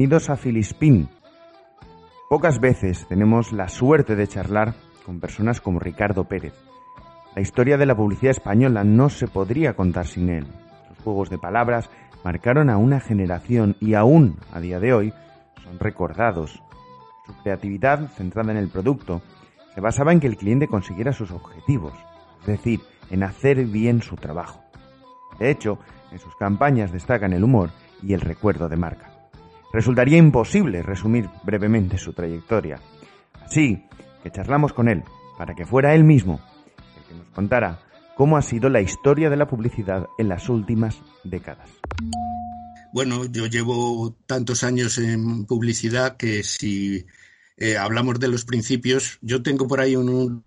[0.00, 1.08] Bienvenidos a Filispín.
[2.30, 4.74] Pocas veces tenemos la suerte de charlar
[5.04, 6.54] con personas como Ricardo Pérez.
[7.34, 10.46] La historia de la publicidad española no se podría contar sin él.
[10.86, 11.90] Sus juegos de palabras
[12.22, 15.12] marcaron a una generación y aún a día de hoy
[15.64, 16.62] son recordados.
[17.26, 19.20] Su creatividad, centrada en el producto,
[19.74, 21.94] se basaba en que el cliente consiguiera sus objetivos,
[22.42, 24.62] es decir, en hacer bien su trabajo.
[25.40, 25.80] De hecho,
[26.12, 27.70] en sus campañas destacan el humor
[28.00, 29.07] y el recuerdo de marca.
[29.72, 32.80] Resultaría imposible resumir brevemente su trayectoria.
[33.44, 33.84] Así
[34.22, 35.04] que charlamos con él
[35.36, 36.40] para que fuera él mismo
[36.96, 37.80] el que nos contara
[38.16, 41.70] cómo ha sido la historia de la publicidad en las últimas décadas.
[42.92, 47.06] Bueno, yo llevo tantos años en publicidad que si
[47.56, 50.44] eh, hablamos de los principios, yo tengo por ahí un,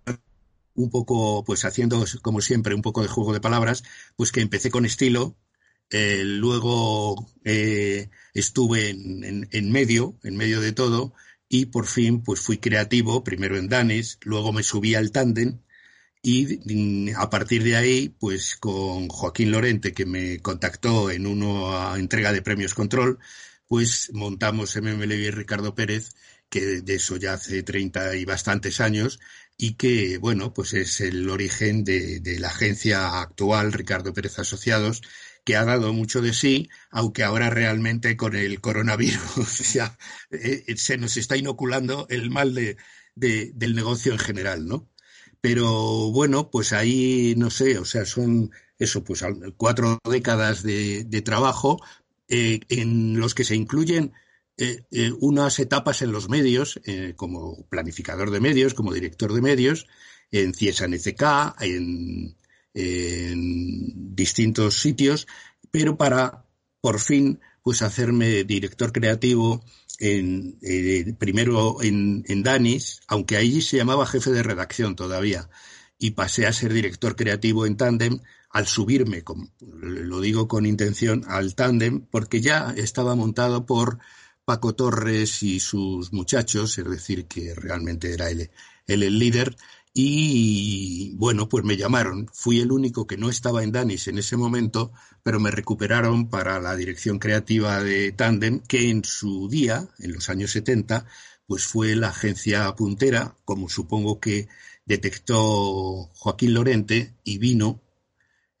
[0.74, 3.84] un poco, pues haciendo como siempre un poco de juego de palabras,
[4.16, 5.36] pues que empecé con estilo,
[5.92, 11.14] luego eh, estuve en, en, medio, en medio de todo,
[11.48, 15.60] y por fin pues fui creativo, primero en Danis, luego me subí al tándem,
[16.22, 21.94] y mm, a partir de ahí, pues con Joaquín Lorente, que me contactó en una
[21.98, 23.18] entrega de premios Control,
[23.66, 26.14] pues montamos MMLB y Ricardo Pérez,
[26.48, 29.20] que de eso ya hace 30 y bastantes años,
[29.56, 35.02] y que, bueno, pues es el origen de la agencia actual, Ricardo Pérez Asociados,
[35.44, 39.98] que ha dado mucho de sí, aunque ahora realmente con el coronavirus ya
[40.30, 42.76] eh, eh, se nos está inoculando el mal de,
[43.14, 44.88] de, del negocio en general, ¿no?
[45.40, 49.24] Pero bueno, pues ahí, no sé, o sea, son eso, pues
[49.56, 51.80] cuatro décadas de, de trabajo
[52.28, 54.12] eh, en los que se incluyen
[54.56, 54.82] eh,
[55.18, 56.80] unas etapas en los medios,
[57.16, 59.88] como planificador de medios, como director de medios,
[60.30, 62.36] en CIESA NCK, en,
[62.74, 65.26] en distintos sitios,
[65.70, 66.44] pero para
[66.80, 69.64] por fin pues hacerme director creativo
[69.98, 75.48] en, eh, primero en, en, Danis, aunque allí se llamaba jefe de redacción todavía,
[75.98, 78.18] y pasé a ser director creativo en Tandem
[78.50, 83.98] al subirme, con, lo digo con intención, al Tandem, porque ya estaba montado por
[84.44, 88.50] Paco Torres y sus muchachos, es decir, que realmente era él,
[88.86, 89.56] él el líder,
[89.94, 92.28] y bueno, pues me llamaron.
[92.32, 94.92] Fui el único que no estaba en Danis en ese momento,
[95.22, 100.28] pero me recuperaron para la dirección creativa de Tandem, que en su día, en los
[100.30, 101.06] años 70,
[101.46, 104.48] pues fue la agencia puntera, como supongo que
[104.86, 107.82] detectó Joaquín Lorente y vino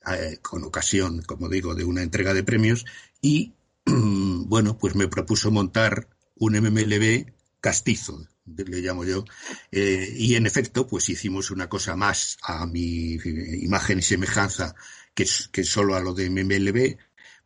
[0.06, 2.84] eh, con ocasión, como digo, de una entrega de premios
[3.20, 3.54] y
[3.86, 8.26] bueno, pues me propuso montar un MMLB castizo,
[8.56, 9.24] le llamo yo,
[9.70, 13.14] eh, y en efecto, pues hicimos una cosa más a mi
[13.62, 14.74] imagen y semejanza
[15.14, 16.98] que, que solo a lo de MMLB,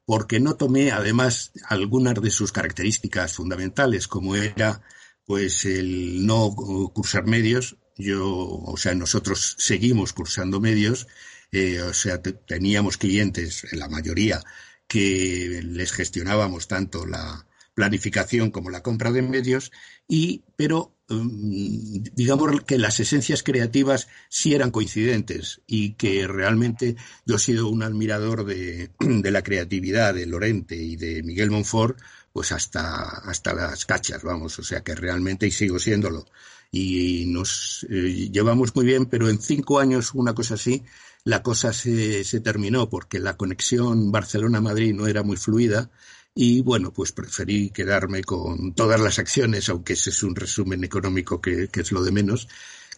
[0.05, 4.83] porque no tomé además algunas de sus características fundamentales, como era
[5.27, 6.55] pues el no
[6.95, 7.77] cursar medios.
[7.97, 11.09] Yo, o sea, nosotros seguimos cursando medios,
[11.51, 14.43] eh, o sea, teníamos clientes, en la mayoría,
[14.87, 17.46] que les gestionábamos tanto la
[17.77, 19.71] planificación como la compra de medios
[20.09, 27.37] y pero um, digamos que las esencias creativas sí eran coincidentes y que realmente yo
[27.37, 31.99] he sido un admirador de, de la creatividad de Lorente y de Miguel Monfort
[32.33, 36.27] pues hasta hasta las cachas vamos o sea que realmente y sigo siéndolo.
[36.73, 40.83] Y nos eh, llevamos muy bien pero en cinco años una cosa así
[41.25, 45.91] la cosa se, se terminó porque la conexión Barcelona-Madrid no era muy fluida
[46.39, 51.41] y bueno, pues preferí quedarme con todas las acciones, aunque ese es un resumen económico
[51.41, 52.47] que, que es lo de menos,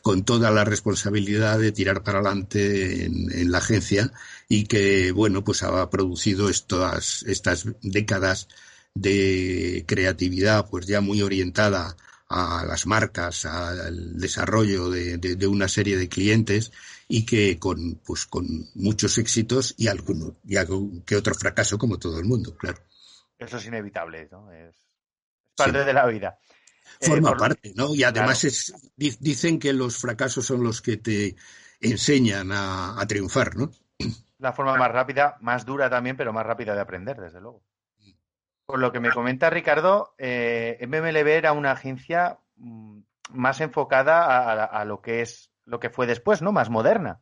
[0.03, 4.13] con toda la responsabilidad de tirar para adelante en, en, la agencia
[4.49, 8.49] y que, bueno, pues ha producido estas, estas décadas
[8.95, 11.97] de creatividad, pues ya muy orientada
[12.29, 16.73] a las marcas, al desarrollo de, de, de una serie de clientes
[17.07, 21.99] y que con, pues, con muchos éxitos y alguno, y algún que otro fracaso como
[21.99, 22.88] todo el mundo, claro.
[23.39, 24.51] Eso es inevitable, ¿no?
[24.53, 24.89] Es
[25.57, 25.87] parte sí.
[25.87, 26.39] de la vida.
[27.01, 27.39] Forma eh, por...
[27.39, 27.95] parte, ¿no?
[27.95, 28.55] Y además claro.
[28.97, 31.37] es, dicen que los fracasos son los que te
[31.81, 33.71] enseñan a, a, triunfar, ¿no?
[34.39, 37.63] La forma más rápida, más dura también, pero más rápida de aprender, desde luego.
[38.67, 44.53] Por lo que me comenta Ricardo, eh, MMLB era una agencia mm, más enfocada a,
[44.53, 46.53] a, a lo que es lo que fue después, ¿no?
[46.53, 47.21] Más moderna,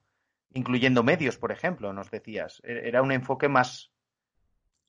[0.53, 2.61] incluyendo medios, por ejemplo, nos decías.
[2.65, 3.91] E-, era un enfoque más,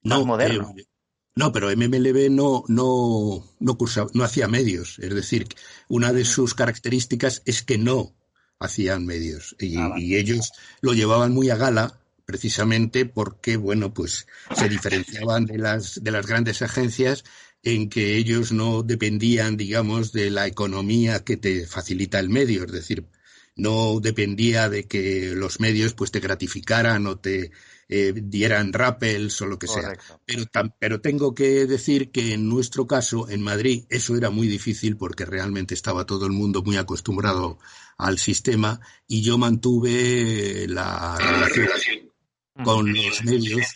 [0.02, 0.74] no, más moderno.
[0.78, 0.86] Eh,
[1.38, 5.00] no, pero MMLB no, no, no, cursaba, no hacía medios.
[5.00, 5.48] Es decir,
[5.88, 8.14] una de sus características es que no
[8.60, 9.56] hacían medios.
[9.60, 10.04] Y, ah, vale.
[10.04, 10.52] y ellos
[10.82, 16.26] lo llevaban muy a gala, precisamente porque, bueno, pues se diferenciaban de las, de las
[16.26, 17.24] grandes agencias
[17.64, 22.72] en que ellos no dependían, digamos, de la economía que te facilita el medio, es
[22.72, 23.06] decir,
[23.58, 27.52] no dependía de que los medios pues te gratificaran o te
[27.90, 29.94] eh, dieran rappels o lo que sea.
[30.26, 30.46] Pero,
[30.80, 35.26] pero tengo que decir que en nuestro caso, en Madrid, eso era muy difícil porque
[35.26, 37.60] realmente estaba todo el mundo muy acostumbrado
[37.98, 41.68] al sistema y yo mantuve la relación
[42.64, 43.76] con los medios,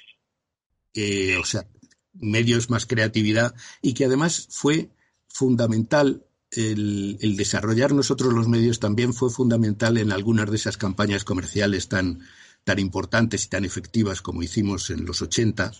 [0.93, 1.67] eh, o sea,
[2.13, 4.91] medios más creatividad y que además fue
[5.27, 11.23] fundamental el, el, desarrollar nosotros los medios también fue fundamental en algunas de esas campañas
[11.23, 12.21] comerciales tan
[12.63, 15.71] tan importantes y tan efectivas como hicimos en los 80.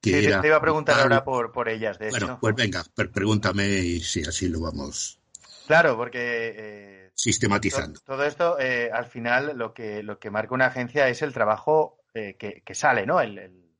[0.00, 3.66] Que era, te iba a preguntar ahora por, por ellas, de Bueno, pues venga, pregúntame
[3.66, 5.18] y si así lo vamos.
[5.66, 6.54] Claro, porque.
[6.56, 8.00] Eh, sistematizando.
[8.00, 11.98] Todo, esto, eh, al final, lo que, lo que marca una agencia es el trabajo
[12.12, 13.20] eh, que, que, sale, ¿no?
[13.20, 13.70] El, el,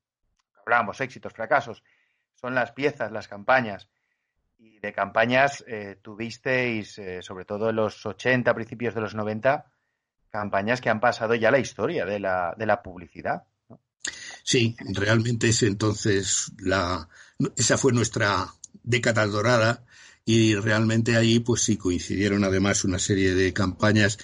[0.65, 1.85] hablábamos, éxitos, fracasos.
[2.35, 3.89] Son las piezas, las campañas.
[4.67, 5.65] Y de campañas
[6.03, 9.65] tuvisteis, sobre todo en los 80, principios de los 90,
[10.31, 13.45] campañas que han pasado ya la historia de la, de la publicidad.
[14.43, 17.09] Sí, realmente es entonces la,
[17.57, 18.47] esa fue nuestra
[18.83, 19.85] década dorada
[20.25, 24.19] y realmente ahí pues sí coincidieron además una serie de campañas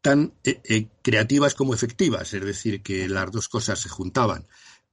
[0.00, 4.46] tan eh, eh, creativas como efectivas, es decir, que las dos cosas se juntaban.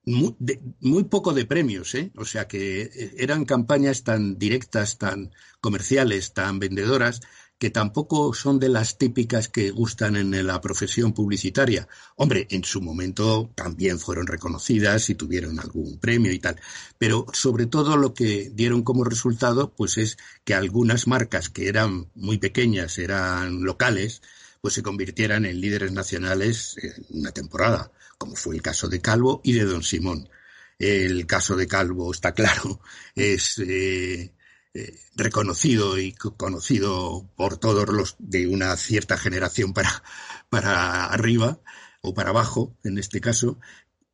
[0.03, 0.35] Muy,
[0.79, 2.11] muy, poco de premios, ¿eh?
[2.17, 5.31] O sea que eh, eran campañas tan directas, tan
[5.61, 7.21] comerciales, tan vendedoras,
[7.61, 11.87] que tampoco son de las típicas que gustan en la profesión publicitaria.
[12.15, 16.59] Hombre, en su momento también fueron reconocidas y tuvieron algún premio y tal.
[16.97, 22.09] Pero sobre todo lo que dieron como resultado, pues es que algunas marcas que eran
[22.15, 24.23] muy pequeñas, eran locales,
[24.61, 29.41] pues se convirtieran en líderes nacionales en una temporada, como fue el caso de Calvo
[29.43, 30.29] y de Don Simón.
[30.77, 32.79] El caso de Calvo, está claro,
[33.15, 34.31] es eh,
[34.75, 40.03] eh, reconocido y conocido por todos los de una cierta generación para,
[40.49, 41.61] para arriba
[42.01, 43.57] o para abajo, en este caso.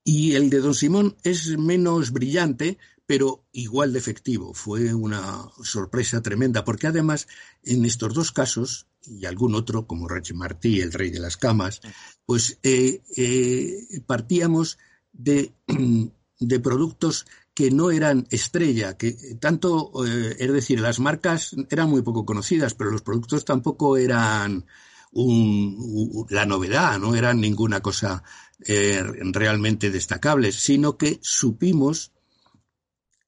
[0.05, 2.77] Y el de Don Simón es menos brillante,
[3.07, 4.53] pero igual de efectivo.
[4.53, 7.27] Fue una sorpresa tremenda, porque además
[7.63, 11.81] en estos dos casos, y algún otro, como Reg Martí, el rey de las camas,
[12.25, 14.77] pues eh, eh, partíamos
[15.13, 15.53] de,
[16.39, 22.01] de productos que no eran estrella, que tanto, eh, es decir, las marcas eran muy
[22.01, 24.65] poco conocidas, pero los productos tampoco eran
[25.13, 28.21] un, la novedad, no eran ninguna cosa
[28.59, 32.11] realmente destacable, sino que supimos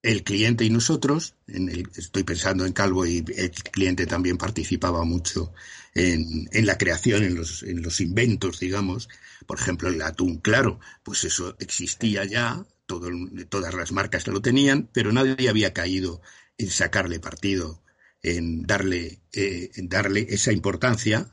[0.01, 5.03] el cliente y nosotros, en el, estoy pensando en Calvo y el cliente también participaba
[5.03, 5.53] mucho
[5.93, 9.09] en, en la creación, en los, en los inventos, digamos,
[9.45, 15.11] por ejemplo el atún claro, pues eso existía ya, todas las marcas lo tenían, pero
[15.11, 16.21] nadie había caído
[16.57, 17.83] en sacarle partido,
[18.21, 21.31] en darle, eh, en darle esa importancia,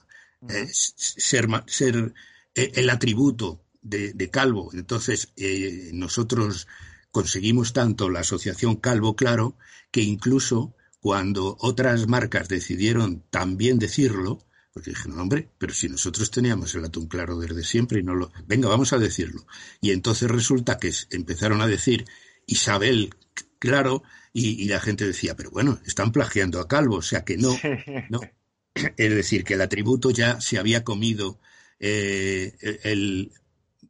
[0.49, 2.15] eh, ser, ser
[2.55, 4.71] eh, el atributo de, Calvo.
[4.75, 5.33] Entonces,
[5.93, 6.67] nosotros
[7.17, 9.57] conseguimos tanto la asociación Calvo Claro
[9.91, 16.31] que incluso cuando otras marcas decidieron también decirlo, porque dije, no, hombre, pero si nosotros
[16.31, 18.31] teníamos el atún claro desde siempre y no lo...
[18.47, 19.47] Venga, vamos a decirlo.
[19.81, 22.05] Y entonces resulta que empezaron a decir
[22.45, 23.15] Isabel
[23.59, 24.03] claro
[24.35, 27.57] y, la gente decía, pero bueno, están plagiando a Calvo, o sea que no,
[28.11, 28.21] no.
[28.99, 31.41] Es decir, que el atributo ya se había comido
[31.81, 32.55] eh,
[32.85, 33.33] el,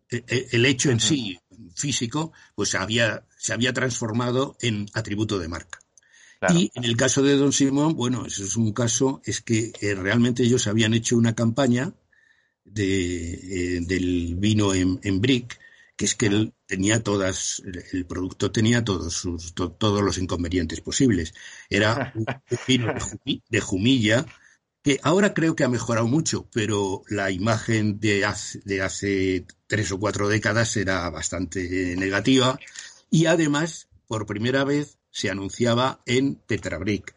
[0.09, 1.41] el, hecho en sí
[1.75, 5.79] físico, pues había, se había transformado en atributo de marca.
[6.55, 9.95] Y en el caso de Don Simón, bueno, eso es un caso, es que eh,
[9.95, 11.95] realmente ellos habían hecho una campaña
[12.65, 15.59] de, eh, del vino en, en, Brick,
[15.97, 21.33] que es que él tenía todas, el producto tenía todos sus, todos los inconvenientes posibles.
[21.71, 22.27] Era un,
[22.69, 22.93] vino
[23.49, 24.27] de, Jumilla,
[24.87, 29.91] que ahora creo que ha mejorado mucho, pero la imagen de hace, de hace tres
[29.91, 32.57] o cuatro décadas era bastante negativa.
[33.11, 37.17] Y además, por primera vez, se anunciaba en Tetrabric.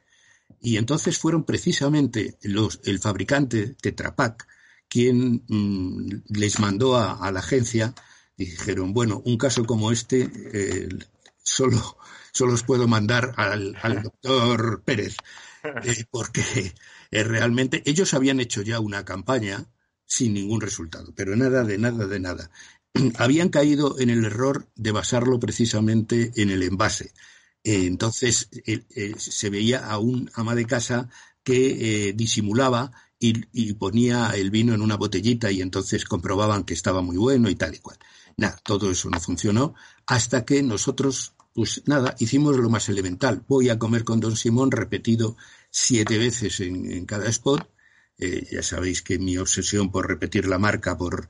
[0.59, 4.47] Y entonces fueron precisamente los, el fabricante Tetrapac
[4.87, 7.93] quien mm, les mandó a, la agencia
[8.35, 10.89] y dijeron, bueno, un caso como este eh,
[11.43, 11.99] solo,
[12.31, 15.17] solo os puedo mandar al, doctor Pérez,
[15.83, 16.73] eh, porque
[17.11, 19.65] eh, realmente ellos habían hecho ya una campaña
[20.05, 22.51] sin ningún resultado, pero nada de nada de nada.
[23.17, 27.13] habían caído en el error de basarlo precisamente en el envase.
[27.63, 31.09] Eh, entonces eh, eh, se veía a un ama de casa
[31.43, 37.17] que disimulaba y, ponía el vino en una botellita y entonces comprobaban que estaba muy
[37.17, 37.97] bueno y tal y cual.
[38.37, 39.73] Nada, todo eso no funcionó
[40.05, 43.43] hasta que nosotros pues nada, hicimos lo más elemental.
[43.45, 45.35] Voy a comer con Don Simón repetido
[45.69, 47.69] siete veces en, cada spot.
[48.17, 51.27] Eh, ya sabéis que mi obsesión por repetir la marca, por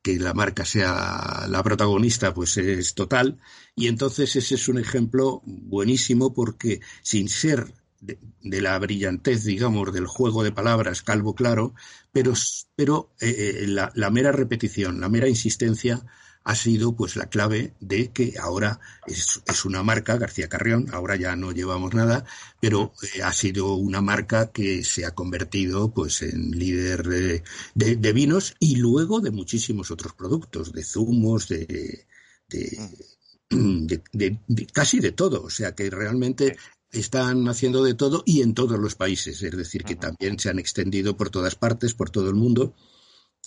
[0.00, 3.40] que la marca sea la protagonista, pues es total.
[3.74, 10.06] Y entonces ese es un ejemplo buenísimo porque sin ser de, la brillantez, digamos, del
[10.06, 11.74] juego de palabras calvo claro,
[12.12, 12.34] pero,
[12.76, 16.06] pero eh, eh, la, la, mera repetición, la mera insistencia
[16.44, 21.16] ha sido pues la clave de que ahora es, es una marca, García Carrión, ahora
[21.16, 22.24] ya no llevamos nada,
[22.60, 27.42] pero eh, ha sido una marca que se ha convertido pues en líder de,
[27.74, 32.06] de, vinos y luego de muchísimos otros productos, de zumos, de,
[32.48, 34.38] de,
[34.72, 35.42] casi de todo.
[35.42, 36.56] O sea que realmente
[36.90, 39.42] están haciendo de todo y en todos los países.
[39.42, 42.74] Es decir, que también se han extendido por todas partes, por todo el mundo,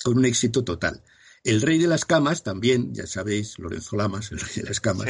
[0.04, 1.04] con un éxito total.
[1.46, 5.08] El rey de las camas también, ya sabéis, Lorenzo Lamas, el rey de las camas,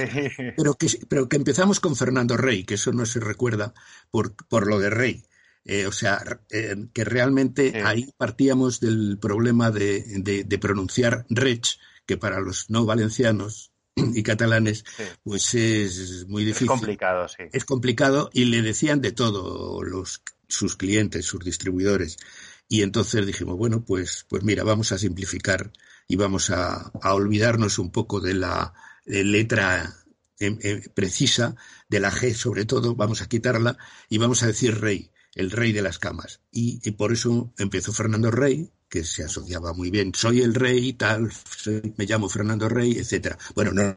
[0.58, 3.74] pero, que, pero que empezamos con Fernando Rey, que eso no se recuerda
[4.12, 5.24] por, por lo de rey.
[5.63, 10.04] Eh, o sea, eh, que realmente ahí partíamos del problema de,
[10.46, 14.84] de, pronunciar rech, que para los no valencianos y catalanes,
[15.24, 16.65] pues es muy difícil.
[16.65, 17.44] Es complicado, sí.
[17.54, 22.18] Es complicado y le decían de todo los, sus clientes, sus distribuidores.
[22.68, 25.72] Y entonces dijimos, bueno, pues, pues mira, vamos a simplificar
[26.07, 28.74] y vamos a, olvidarnos un poco de la
[29.05, 29.93] letra
[30.39, 31.55] em, em, precisa,
[31.89, 33.77] de la G sobre todo, vamos a quitarla
[34.09, 36.41] y vamos a decir rey, el rey de las camas.
[36.51, 41.31] Y, por eso empezó Fernando Rey, que se asociaba muy bien, soy el rey, tal,
[41.97, 43.38] me llamo Fernando Rey, etcétera.
[43.55, 43.95] Bueno, no,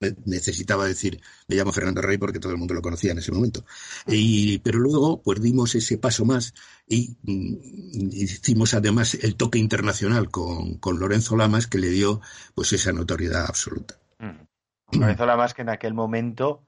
[0.00, 3.64] necesitaba decir, me llamo Fernando Rey porque todo el mundo lo conocía en ese momento.
[4.06, 6.54] Y, pero luego, pues dimos ese paso más
[6.86, 12.20] y mm, hicimos además el toque internacional con, con, Lorenzo Lamas que le dio
[12.54, 13.96] pues esa notoriedad absoluta.
[14.18, 14.98] Mm.
[15.00, 16.62] Lorenzo Lamas que en aquel momento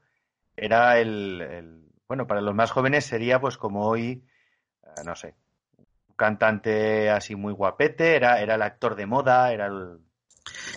[0.55, 4.25] era el, bueno, para los más jóvenes sería pues como hoy,
[4.83, 5.35] eh, no sé,
[6.15, 9.99] cantante así muy guapete, era, era el actor de moda, era el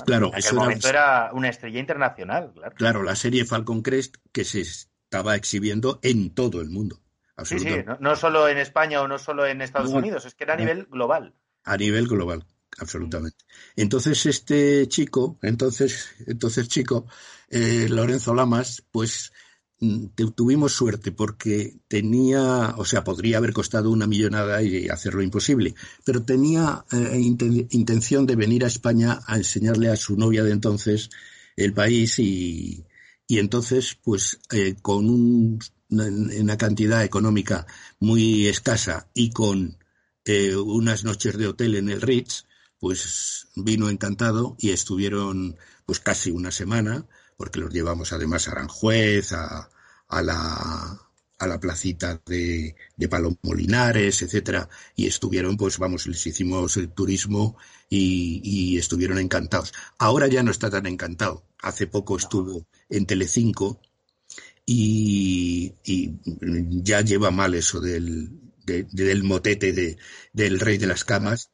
[0.04, 1.30] Claro, en aquel momento era...
[1.32, 2.52] una estrella internacional.
[2.54, 2.74] Claro.
[2.76, 7.00] claro, la serie Falcon Crest que se estaba exhibiendo en todo el mundo.
[7.44, 10.54] Sí, sí, no, solo en España o no solo en Estados Unidos, es que era
[10.54, 11.34] a nivel global.
[11.64, 12.44] A nivel global,
[12.78, 13.44] absolutamente.
[13.74, 17.06] Entonces este chico, entonces, entonces chico,
[17.48, 19.51] eh, Lorenzo Lamas, pues Mm,
[20.34, 25.74] tuvimos suerte porque tenía, o sea, podría haber costado una millonada y hacerlo imposible,
[26.04, 27.18] pero tenía eh,
[27.70, 31.10] intención de venir a España a enseñarle a su novia de entonces
[31.56, 32.84] el país y,
[33.26, 35.58] y entonces, pues, eh, con un,
[35.90, 37.66] una cantidad económica
[37.98, 39.78] muy escasa y con
[40.24, 42.44] eh, unas noches de hotel en el Ritz,
[42.78, 47.06] pues vino encantado y estuvieron pues casi una semana
[47.42, 49.68] porque los llevamos además a Aranjuez, a,
[50.06, 51.00] a la,
[51.40, 57.56] a la placita de, de Palomolinares, etcétera, y estuvieron, pues vamos, les hicimos el turismo
[57.90, 59.72] y, y, estuvieron encantados.
[59.98, 61.44] Ahora ya no está tan encantado.
[61.60, 63.80] Hace poco estuvo en Telecinco
[64.64, 66.14] y, y
[66.84, 68.30] ya lleva mal eso del,
[68.64, 69.98] del motete de,
[70.32, 71.51] del rey de las camas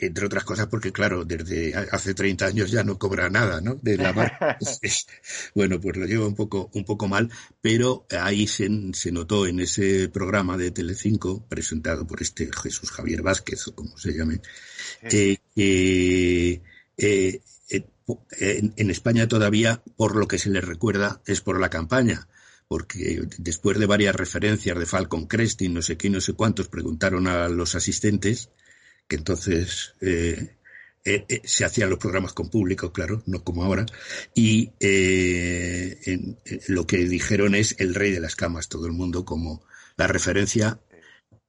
[0.00, 3.74] entre otras cosas porque, claro, desde hace 30 años ya no cobra nada, ¿no?
[3.76, 4.58] De la marca.
[5.54, 9.60] bueno, pues lo lleva un poco, un poco mal, pero ahí se, se notó en
[9.60, 14.40] ese programa de Telecinco, presentado por este Jesús Javier Vázquez, o como se llame,
[15.02, 16.60] eh, eh,
[16.98, 17.40] eh,
[18.38, 22.28] en, España todavía, por lo que se le recuerda, es por la campaña
[22.68, 26.66] porque después de varias referencias de Falcon Crest y no sé qué, no sé cuántos,
[26.66, 28.50] preguntaron a los asistentes
[29.08, 30.56] que entonces eh,
[31.04, 33.86] eh, eh, se hacían los programas con público, claro, no como ahora,
[34.34, 34.70] y
[36.68, 39.62] lo que dijeron es el rey de las camas, todo el mundo como
[39.96, 40.80] la referencia,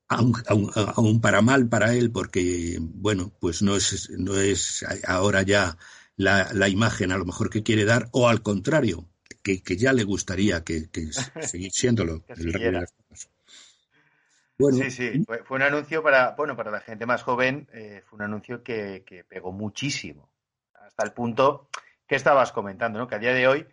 [0.07, 5.77] aún, para mal para él, porque, bueno, pues no es, no es ahora ya
[6.15, 9.09] la, la imagen a lo mejor que quiere dar, o al contrario,
[9.41, 11.09] que, que ya le gustaría que, que
[11.41, 12.93] seguir siéndolo, el rey de las
[14.57, 18.23] sí, sí, fue, un anuncio para, bueno, para la gente más joven, eh, fue un
[18.23, 20.29] anuncio que, pegó muchísimo,
[20.73, 21.69] hasta el punto
[22.07, 23.07] que estabas comentando, ¿no?
[23.07, 23.67] Que a día de hoy,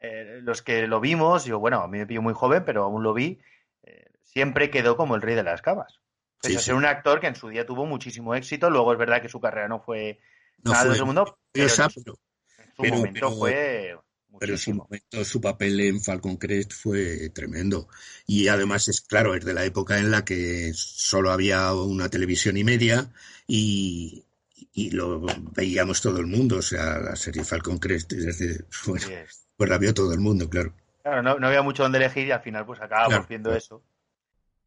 [0.00, 3.02] eh, los que lo vimos, yo, bueno, a mí me pillo muy joven, pero aún
[3.02, 3.38] lo vi,
[3.82, 6.00] eh, siempre quedó como el rey de las camas.
[6.40, 9.22] Pese a ser un actor que en su día tuvo muchísimo éxito, luego es verdad
[9.22, 10.20] que su carrera no fue
[10.58, 13.96] nada de ese mundo, pero, en su, momento fue
[14.38, 17.88] pero en su momento su papel en Falcon Crest fue tremendo.
[18.26, 22.56] Y además es claro, es de la época en la que solo había una televisión
[22.56, 23.10] y media
[23.46, 24.24] y,
[24.72, 25.22] y lo
[25.54, 26.58] veíamos todo el mundo.
[26.58, 28.64] O sea, la serie Falcon Crest desde,
[29.56, 30.74] Pues la vio todo el mundo, claro.
[31.02, 33.82] Claro, no, había mucho donde elegir y al final pues acabamos viendo eso.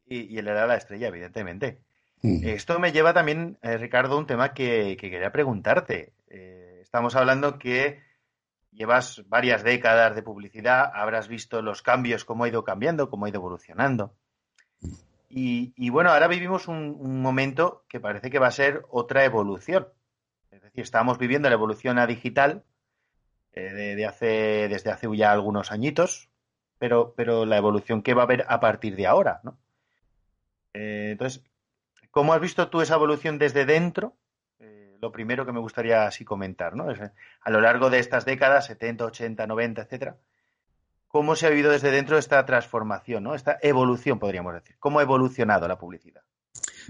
[0.06, 1.78] Y, él era la estrella, evidentemente.
[2.22, 2.44] Mm.
[2.44, 6.12] Esto me lleva también, eh, Ricardo, a un tema que, quería preguntarte.
[6.28, 8.00] Eh, estamos hablando que
[8.72, 13.28] llevas varias décadas de publicidad, habrás visto los cambios, cómo ha ido cambiando, cómo ha
[13.28, 14.14] ido evolucionando.
[15.32, 19.86] Y, bueno, ahora vivimos un, momento que parece que va a ser otra evolución.
[20.50, 22.64] Es decir, estamos viviendo la evolución a digital
[23.52, 26.28] eh, de, hace, desde hace ya algunos añitos,
[26.78, 29.56] pero, pero la evolución que va a haber a partir de ahora, ¿no?
[30.74, 31.44] Eh, entonces,
[32.10, 34.16] ¿cómo has visto tú esa evolución desde dentro?
[35.00, 36.86] Eh, lo primero que me gustaría así comentar, ¿no?
[37.40, 40.16] a lo largo de estas décadas, 70, 80, 90, etcétera,
[41.08, 43.34] cómo se ha vivido desde dentro esta transformación, ¿no?
[43.34, 44.76] esta evolución, podríamos decir.
[44.78, 46.22] ¿Cómo ha evolucionado la publicidad?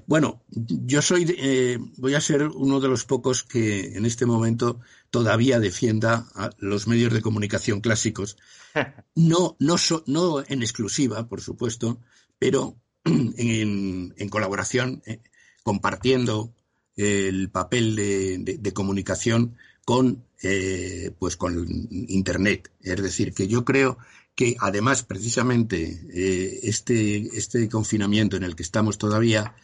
[0.06, 4.80] Bueno, yo soy, eh, voy a ser uno de los pocos que en este momento
[5.10, 8.36] todavía defienda a los medios de comunicación clásicos.
[9.16, 9.74] No, no,
[10.06, 12.00] no en exclusiva, por supuesto,
[12.38, 15.20] pero en, colaboración, eh,
[15.64, 16.54] compartiendo
[17.00, 22.70] el papel de comunicación con, eh, pues con Internet.
[22.80, 23.98] Es decir, que yo creo
[24.34, 29.56] que además precisamente eh, este, este confinamiento en el que estamos todavía,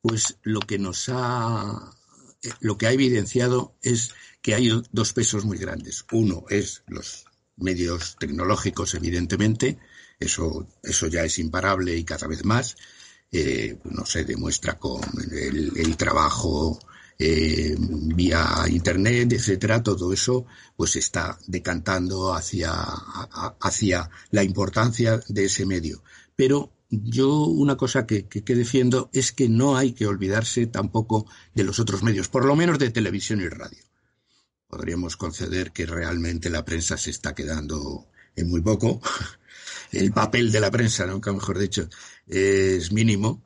[0.00, 1.96] pues lo que nos ha,
[2.60, 6.04] lo que ha evidenciado es que hay dos pesos muy grandes.
[6.12, 7.24] Uno es los
[7.56, 9.78] medios tecnológicos, evidentemente,
[10.18, 12.76] eso, eso ya es imparable y cada vez más.
[13.32, 15.00] Eh, no se demuestra con
[15.32, 16.78] el trabajo
[17.24, 20.44] eh, vía internet, etcétera, todo eso
[20.76, 26.02] pues está decantando hacia, hacia la importancia de ese medio.
[26.34, 31.62] Pero yo una cosa que, que, defiendo es que no hay que olvidarse tampoco de
[31.62, 33.84] los otros medios, por lo menos de televisión y radio.
[34.66, 39.00] Podríamos conceder que realmente la prensa se está quedando en muy poco.
[39.92, 41.88] El papel de la prensa, nunca mejor dicho,
[42.26, 43.42] es mínimo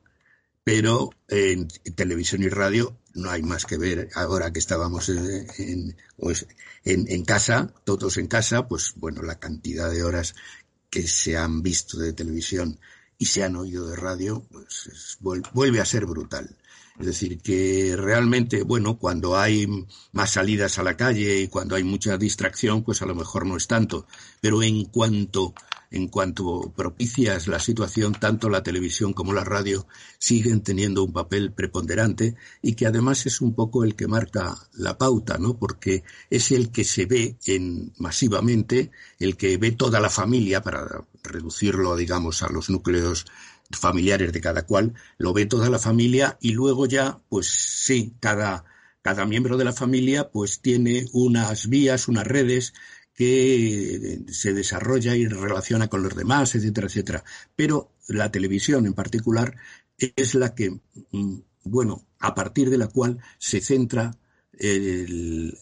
[0.67, 4.09] pero en, televisión y radio no hay más que ver.
[4.15, 5.09] Ahora que estábamos
[6.17, 6.45] pues,
[6.83, 10.35] en, en, casa, todos en casa, pues bueno, la cantidad de horas
[10.89, 12.81] que se han visto de televisión
[13.17, 16.57] y se han oído de radio, pues vuelve a ser brutal.
[16.99, 19.69] Es decir, que realmente, bueno, cuando hay
[20.11, 23.55] más salidas a la calle y cuando hay mucha distracción, pues a lo mejor no
[23.55, 24.05] es tanto.
[24.41, 25.53] Pero en cuanto
[25.91, 29.87] en cuanto propicias la situación, tanto la televisión como la radio
[30.19, 34.97] siguen teniendo un papel preponderante y que además es un poco el que marca la
[34.97, 35.57] pauta, ¿no?
[35.57, 41.05] Porque es el que se ve en masivamente, el que ve toda la familia para
[41.23, 43.25] reducirlo, digamos, a los núcleos
[43.71, 48.65] familiares de cada cual, lo ve toda la familia y luego ya, pues sí, cada
[49.07, 52.73] cada miembro de la familia pues tiene unas vías, unas redes
[53.17, 57.23] que se desarrolla y relaciona con los demás, etcétera, etcétera.
[57.55, 59.55] Pero la televisión en particular
[59.97, 60.79] es la que,
[61.11, 64.15] mm, bueno, a partir de la cual se centra
[64.53, 65.57] el,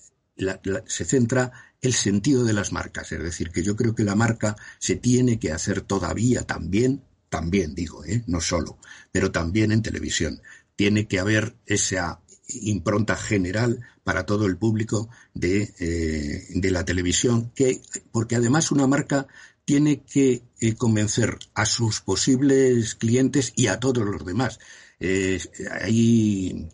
[0.86, 3.14] se centra el sentido de las marcas.
[3.14, 7.74] Es decir, que yo creo que la marca se tiene que hacer todavía también, también
[7.74, 8.22] digo, ¿eh?
[8.28, 8.80] no solo,
[9.14, 10.42] pero también en televisión.
[10.76, 17.52] Tiene que haber esa impronta general para todo el público de, eh, de la televisión,
[17.56, 17.82] que,
[18.12, 19.28] porque además una marca
[19.66, 24.60] tiene que eh, convencer a sus posibles clientes y a todos los demás.
[25.82, 26.70] Hay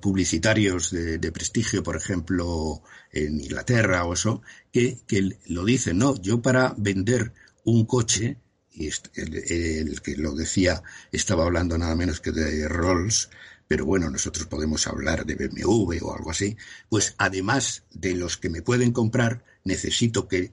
[0.00, 4.42] publicitarios de, prestigio, por ejemplo, en Inglaterra o eso,
[4.72, 7.32] que, que lo dicen, no, yo para vender
[7.64, 8.36] un coche,
[8.72, 13.30] y el, que lo decía estaba hablando nada menos que de Rolls,
[13.70, 16.56] pero bueno, nosotros podemos hablar de BMW o algo así,
[16.88, 20.50] pues además de los que me pueden comprar, necesito que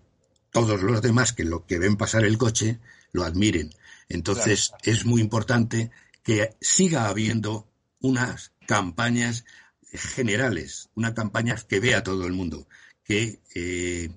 [0.52, 2.80] todos los demás que lo que ven pasar el coche
[3.14, 3.74] lo admiren.
[4.08, 5.90] Entonces es muy importante
[6.22, 7.68] que siga habiendo
[8.02, 9.46] unas campañas
[9.92, 12.68] generales, una campaña que vea todo el mundo,
[13.04, 14.12] que eh,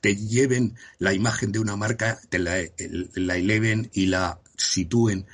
[0.00, 2.56] te lleven la imagen de una marca, te la,
[3.14, 5.24] la eleven y la sitúen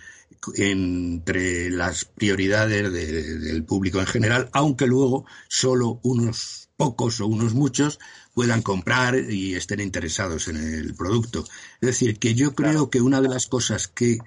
[0.56, 7.98] entre las prioridades del público en general, aunque luego solo unos pocos o unos muchos
[8.32, 11.44] puedan comprar y estén interesados en el producto.
[11.80, 14.18] Es decir, que yo creo que una de las cosas que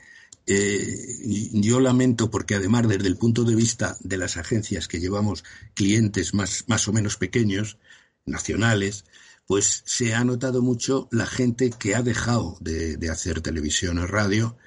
[0.46, 5.44] eh, yo lamento, porque además desde el punto de vista de las agencias que llevamos
[5.74, 7.78] clientes más, más o menos pequeños,
[8.26, 9.06] nacionales,
[9.46, 14.08] pues se ha notado mucho la gente que ha dejado de, de hacer televisión o
[14.08, 14.58] radio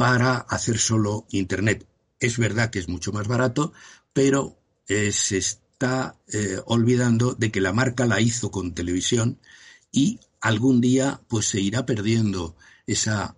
[0.00, 1.86] para hacer solo Internet.
[2.18, 3.74] Es verdad que es mucho más barato,
[4.14, 4.56] pero
[4.88, 9.38] eh, se está eh, olvidando de que la marca la hizo con televisión
[9.92, 13.36] y algún día pues se irá perdiendo esa,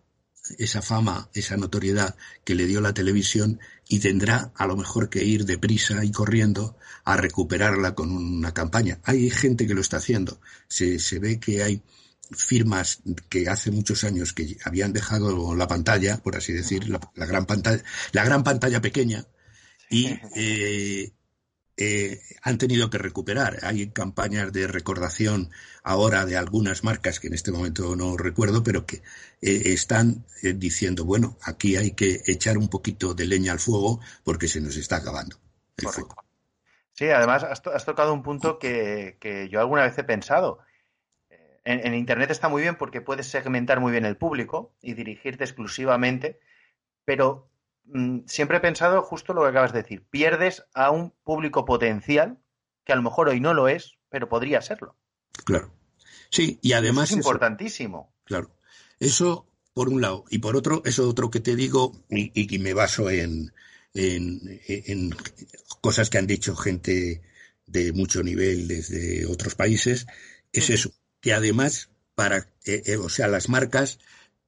[0.57, 5.25] esa fama, esa notoriedad que le dio la televisión y tendrá a lo mejor que
[5.25, 9.01] ir deprisa y corriendo a recuperarla con una campaña.
[9.03, 10.40] Hay gente que lo está haciendo.
[10.68, 11.83] Se, se ve que hay
[12.37, 17.47] firmas que hace muchos años que habían dejado la pantalla, por así decir, la, gran
[17.47, 19.25] pantalla, la gran pantalla pequeña,
[19.90, 21.12] y eh,
[21.77, 23.59] eh, han tenido que recuperar.
[23.62, 25.51] Hay campañas de recordación
[25.83, 29.03] ahora de algunas marcas que en este momento no recuerdo, pero que
[29.40, 34.49] eh, están diciendo, bueno, aquí hay que echar un poquito de leña al fuego porque
[34.49, 35.37] se nos está acabando
[35.77, 36.16] el fuego.
[36.95, 40.59] Sí, además has, tocado un punto que, que yo alguna vez he pensado
[41.64, 46.40] en, Internet está muy bien porque puedes segmentar muy bien el público y dirigirte exclusivamente,
[47.05, 47.51] pero
[47.85, 52.38] mm, siempre he pensado justo lo que acabas de decir, pierdes a un público potencial
[52.85, 54.96] que a lo mejor hoy no lo es, pero podría serlo.
[55.44, 55.72] Claro.
[56.31, 57.11] Sí, y además...
[57.11, 58.12] es importantísimo.
[58.25, 58.51] claro.
[58.98, 60.25] Eso por un lado.
[60.31, 63.53] Y por otro, eso otro que te digo, y, que me baso en,
[63.94, 65.14] en, en,
[65.81, 67.22] cosas que han dicho gente
[67.66, 70.07] de mucho nivel desde otros países,
[70.53, 73.98] es eso que además para, eh, eh, o sea, las marcas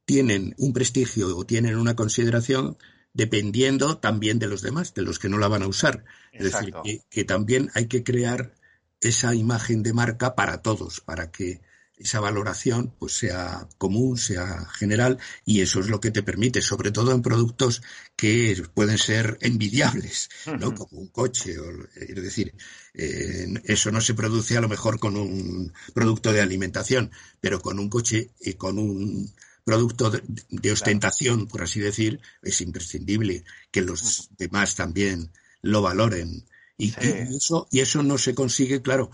[0.05, 2.77] tienen un prestigio o tienen una consideración
[3.15, 6.05] dependiendo también de los demás, de los que no la van a usar.
[6.33, 6.75] Es decir,
[7.09, 8.53] que, también hay que crear
[9.01, 11.63] esa imagen de marca para todos, para que
[11.97, 16.91] esa valoración pues sea común, sea general y eso es lo que te permite, sobre
[16.91, 17.83] todo en productos
[18.17, 20.29] que pueden ser envidiables,
[20.59, 20.75] ¿no?
[20.75, 21.57] Como un coche,
[21.95, 22.55] es decir,
[22.95, 27.79] eh, eso no se produce a lo mejor con un producto de alimentación, pero con
[27.79, 29.33] un coche y con un
[29.65, 35.31] producto de, ostentación, por así decir, es imprescindible que los demás también
[35.63, 36.45] lo valoren
[36.77, 36.93] y,
[37.35, 39.11] eso, y eso no se consigue, claro,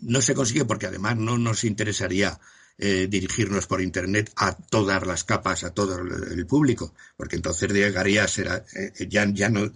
[0.00, 2.40] no se consigue porque además no nos interesaría
[2.78, 8.24] eh, dirigirnos por Internet a todas las capas, a todo el público, porque entonces llegaría
[8.24, 9.70] a ser, eh, eh, ya, ya, no,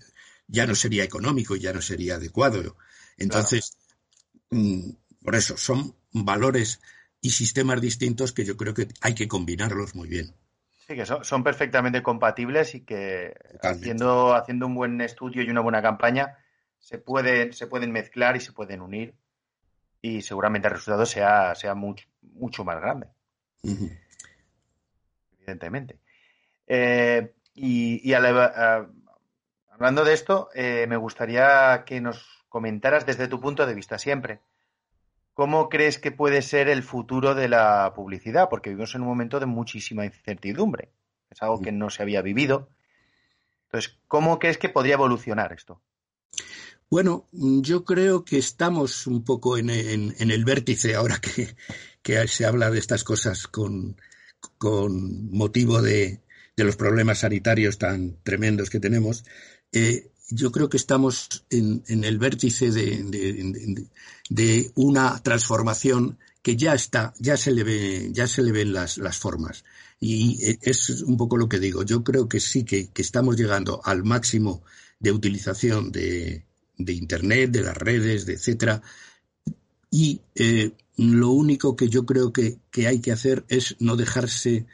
[0.46, 2.76] ya no sería económico, ya no sería adecuado.
[3.18, 3.76] Entonces,
[4.50, 4.90] mm,
[5.22, 6.80] por eso, son valores
[7.20, 10.34] y sistemas distintos que yo creo que hay que combinarlos muy bien.
[10.86, 15.60] Sí, que son, son perfectamente compatibles y que haciendo, haciendo un buen estudio y una
[15.60, 16.38] buena campaña
[16.78, 19.14] se pueden, se pueden mezclar y se pueden unir
[20.00, 23.08] y seguramente el resultado sea, sea mucho, mucho más grande.
[25.38, 25.98] Evidentemente.
[26.66, 33.74] Eh, y, hablando de esto, eh, me gustaría que nos comentaras desde tu punto de
[33.74, 34.40] vista siempre.
[35.34, 38.48] ¿Cómo crees que puede ser el futuro de la publicidad?
[38.48, 40.92] Porque vivimos en un momento de muchísima incertidumbre.
[41.30, 42.70] Es algo que no se había vivido.
[43.66, 45.80] Entonces, ¿cómo crees que podría evolucionar esto?
[46.90, 51.54] Bueno, yo creo que estamos un poco en, el vértice ahora que,
[52.26, 53.96] se habla de estas cosas con,
[55.30, 56.22] motivo de,
[56.56, 59.24] los problemas sanitarios tan tremendos que tenemos.
[59.70, 67.36] Eh, yo creo que estamos en, el vértice de, una transformación que ya está, ya
[67.36, 69.62] se le ve, ya se le ven las, las formas.
[70.00, 71.82] Y eh, es un poco lo que digo.
[71.82, 74.62] Yo creo que sí que estamos llegando al máximo
[75.00, 76.47] de utilización de,
[76.78, 78.80] de Internet, de las redes, de etcétera.
[79.90, 84.66] Y eh, lo único que yo creo que, hay que hacer es no dejarse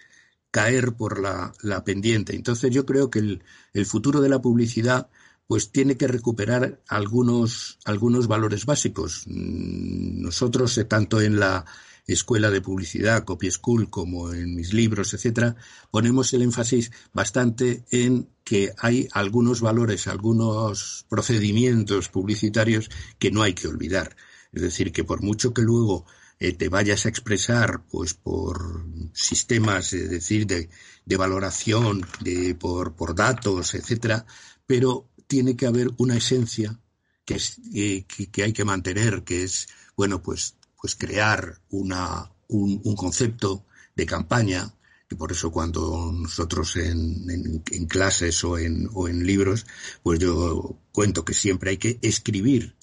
[0.50, 1.52] caer por la,
[1.84, 2.36] pendiente.
[2.36, 5.08] Entonces yo creo que el, el, futuro de la publicidad
[5.46, 9.24] pues tiene que recuperar algunos, algunos valores básicos.
[9.26, 11.64] Mm, nosotros, eh, tanto en la
[12.06, 15.56] escuela de publicidad, Copy School, como en mis libros, etcétera,
[15.90, 23.54] ponemos el énfasis bastante en que hay algunos valores, algunos procedimientos publicitarios que no hay
[23.54, 24.16] que olvidar.
[24.52, 26.04] Es decir, que por mucho que luego
[26.38, 30.68] eh, te vayas a expresar, pues por sistemas, es decir, de,
[31.16, 34.26] valoración, de, por, por datos, etcétera,
[34.66, 36.78] pero tiene que haber una esencia
[37.24, 42.94] que, es, eh, que, hay que mantener, que es, bueno, pues pues crear una, un,
[42.94, 43.64] concepto
[43.96, 44.74] de campaña,
[45.10, 49.64] y por eso cuando nosotros en, en, clases o en, o en libros,
[50.02, 52.76] pues yo cuento que siempre hay que escribir,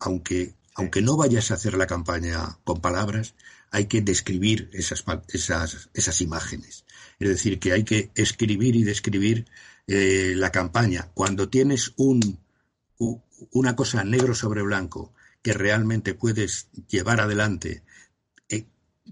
[0.00, 3.36] aunque, aunque no vayas a hacer la campaña con palabras,
[3.70, 6.84] hay que describir esas, esas, esas imágenes.
[7.20, 9.46] Es decir, que hay que escribir y describir
[9.86, 11.12] eh, la campaña.
[11.14, 12.40] Cuando tienes un,
[13.52, 15.12] una cosa negro sobre blanco
[15.46, 17.84] que realmente puedes llevar adelante,
[18.48, 18.66] eh,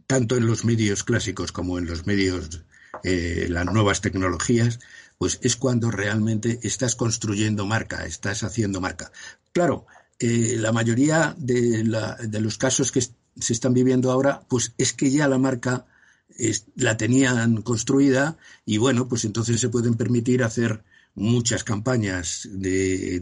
[0.09, 2.65] tanto en los medios clásicos como en los medios,
[3.05, 4.81] eh, las nuevas tecnologías,
[5.17, 9.13] pues es cuando realmente estás construyendo marca, estás haciendo marca.
[9.53, 9.87] Claro,
[10.19, 15.29] eh, la mayoría de, los casos que, se están viviendo ahora, pues es que ya
[15.29, 15.87] la marca
[16.75, 20.83] la tenían construida y bueno, pues entonces se pueden permitir hacer
[21.15, 23.21] muchas campañas de,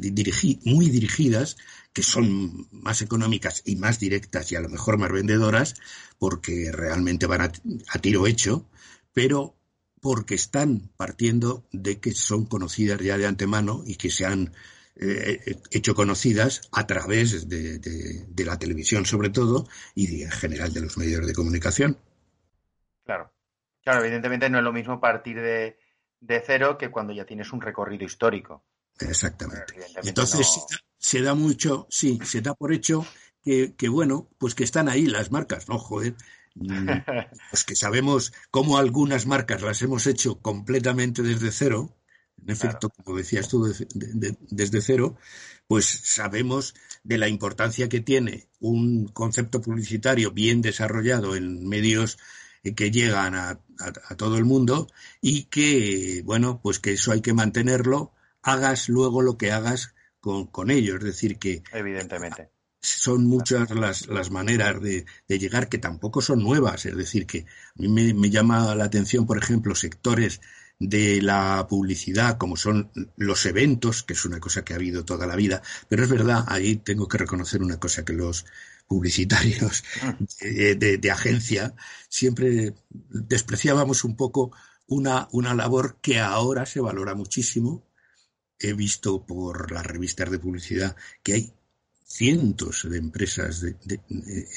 [0.65, 1.57] muy dirigidas
[1.93, 5.75] que son más económicas y más directas y a lo mejor más vendedoras
[6.19, 8.67] porque realmente van a, tiro hecho,
[9.13, 9.57] pero
[10.01, 14.53] porque están partiendo de que son conocidas ya de antemano y que se han
[14.97, 20.81] eh, hecho conocidas a través de, de, la televisión sobre todo y en general de
[20.81, 21.99] los medios de comunicación.
[23.05, 23.33] Claro,
[23.83, 25.77] claro, evidentemente no es lo mismo partir de,
[26.23, 28.65] de cero que cuando ya tienes un recorrido histórico.
[29.01, 29.75] Exactamente.
[30.05, 30.47] Entonces
[30.99, 33.05] se, da, mucho, sí, se da por hecho
[33.43, 35.79] que, que, bueno, pues que están ahí las marcas, ¿no?
[35.79, 36.15] Joder.
[36.55, 36.87] Mm,
[37.51, 41.97] pues que sabemos cómo algunas marcas las hemos hecho completamente desde cero,
[42.41, 45.17] en efecto, como decías tú, desde cero,
[45.67, 52.19] pues sabemos de la importancia que tiene un concepto publicitario bien desarrollado en medios
[52.63, 53.59] que llegan a,
[54.17, 54.87] todo el mundo
[55.21, 60.47] y que, bueno, pues que eso hay que mantenerlo, hagas luego lo que hagas con,
[60.47, 60.97] con ello.
[60.97, 61.63] Es decir, que.
[61.73, 62.51] Evidentemente.
[62.81, 66.85] Son muchas las, las maneras de, de, llegar que tampoco son nuevas.
[66.87, 70.41] Es decir, que a mí me, me llama la atención, por ejemplo, sectores
[70.83, 75.29] de la publicidad, como son los eventos, que es una cosa que ha habido toda
[75.29, 78.47] la vida, pero es verdad, ahí tengo que reconocer una cosa, que los
[78.93, 79.85] publicitarios
[80.41, 81.75] de, agencia,
[82.11, 84.53] siempre despreciábamos un poco
[84.87, 87.87] una, una labor que ahora se valora muchísimo.
[88.59, 91.55] He visto por las revistas de publicidad que hay
[92.05, 93.65] cientos de empresas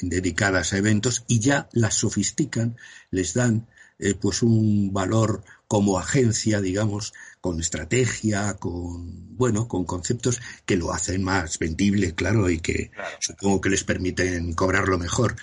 [0.02, 2.76] dedicadas a eventos y ya las sofistican,
[3.10, 3.66] les dan
[3.98, 7.14] eh, pues un valor como agencia, digamos,
[7.46, 13.60] con estrategia, con, bueno, con conceptos que lo hacen más vendible, claro, y que supongo
[13.60, 15.36] que les permiten cobrarlo mejor.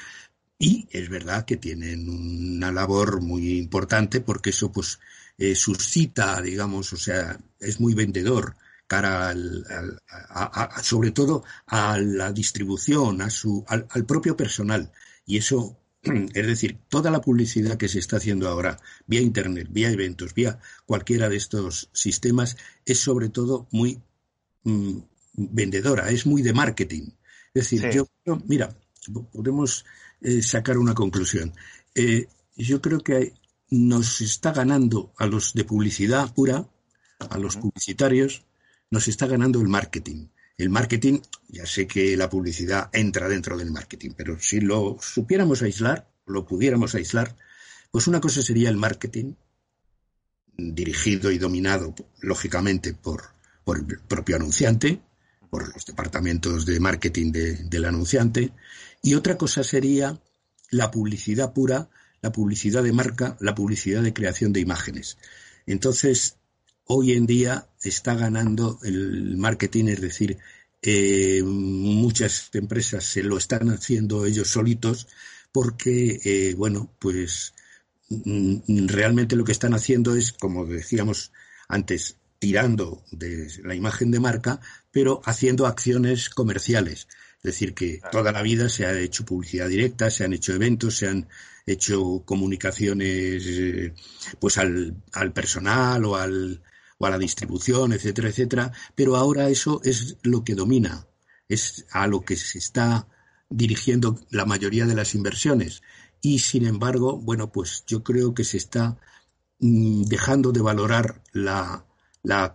[0.59, 4.99] Y es verdad que tienen una labor muy importante porque eso, pues,
[5.37, 9.65] eh, suscita, digamos, o sea, es muy vendedor cara al,
[10.81, 14.91] sobre todo a la distribución, a su, al propio personal.
[15.25, 15.79] Y eso
[16.33, 20.59] Es decir, toda la publicidad que se está haciendo ahora, vía Internet, vía eventos, vía
[20.85, 24.01] cualquiera de estos sistemas, es sobre todo muy
[24.63, 24.97] mm,
[25.35, 27.11] vendedora, es muy de marketing.
[27.53, 28.07] Es decir, yo,
[28.47, 28.75] mira,
[29.31, 29.85] podemos
[30.21, 31.53] eh, sacar una conclusión.
[31.95, 33.33] Eh, yo creo que
[33.69, 36.67] nos está ganando a los de publicidad pura,
[37.29, 38.43] a los publicitarios,
[38.91, 40.27] nos está ganando el marketing.
[40.57, 45.61] El marketing, ya sé que la publicidad entra dentro del marketing, pero si lo supiéramos
[45.61, 47.35] aislar, lo pudiéramos aislar,
[47.91, 49.33] pues una cosa sería el marketing,
[50.57, 53.23] dirigido y dominado, lógicamente, por,
[53.63, 55.01] por el propio anunciante,
[55.49, 58.53] por los departamentos de marketing del anunciante,
[59.01, 60.19] y otra cosa sería
[60.69, 61.89] la publicidad pura,
[62.21, 65.17] la publicidad de marca, la publicidad de creación de imágenes.
[65.65, 66.37] Entonces,
[66.85, 70.37] hoy en día está ganando el marketing, es decir,
[70.81, 75.07] eh, muchas empresas se lo están haciendo ellos solitos
[75.51, 77.53] porque, eh, bueno, pues
[78.09, 81.31] mm, realmente lo que están haciendo es, como decíamos
[81.69, 84.59] antes, tirando de la imagen de marca,
[84.91, 87.07] pero haciendo acciones comerciales.
[87.37, 90.97] Es decir, que toda la vida se ha hecho publicidad directa, se han hecho eventos,
[90.97, 91.29] se han
[91.65, 93.93] hecho comunicaciones eh,
[94.39, 96.61] pues al, al personal o al,
[97.05, 101.07] a la distribución, etcétera, etcétera, pero ahora eso es lo que domina,
[101.47, 103.07] es a lo que se está
[103.49, 105.81] dirigiendo la mayoría de las inversiones.
[106.21, 108.97] Y sin embargo, bueno, pues yo creo que se está
[109.59, 111.85] mm, dejando de valorar la,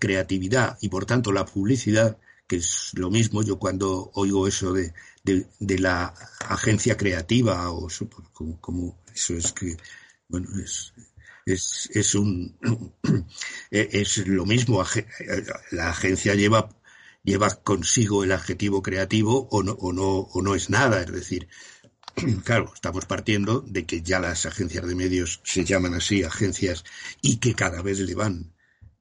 [0.00, 4.94] creatividad y por tanto la publicidad, que es lo mismo yo cuando oigo eso de,
[5.22, 6.14] de, la
[6.48, 7.88] agencia creativa o
[8.32, 9.76] como, como, eso es que,
[10.26, 10.94] bueno, es,
[11.52, 12.56] es, es, un,
[13.70, 14.84] es lo mismo.
[15.70, 16.68] La agencia lleva,
[17.24, 21.00] lleva consigo el adjetivo creativo o no, o, no, o no es nada.
[21.02, 21.48] Es decir,
[22.44, 26.84] claro, estamos partiendo de que ya las agencias de medios se llaman así agencias
[27.22, 28.52] y que cada vez le van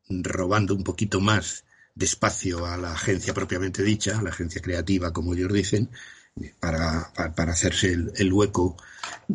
[0.10, 5.12] robando un poquito más de espacio a la agencia propiamente dicha, a la agencia creativa,
[5.12, 5.89] como ellos dicen,
[6.60, 8.78] para, para, hacerse el, hueco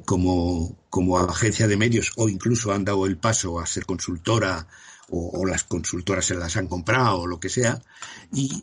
[0.04, 4.66] como, como agencia de medios o incluso han dado el paso a ser consultora
[5.14, 7.82] o, las consultoras se las han comprado o lo que sea.
[8.32, 8.62] Y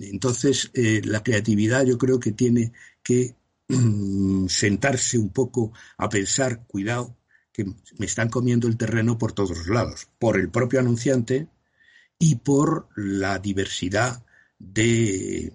[0.00, 2.72] entonces eh, la creatividad yo creo que tiene
[3.02, 3.34] que
[3.68, 7.16] mm, sentarse un poco a pensar, cuidado,
[7.52, 11.48] que me están comiendo el terreno por todos los lados, por el propio anunciante
[12.18, 14.24] y por la diversidad
[14.58, 15.52] de,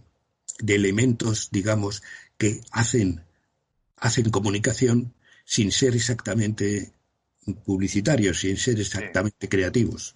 [0.60, 2.04] de elementos, digamos,
[2.38, 3.24] que hacen
[4.00, 6.94] hacen comunicación sin ser exactamente
[7.66, 10.16] publicitarios, sin ser exactamente creativos.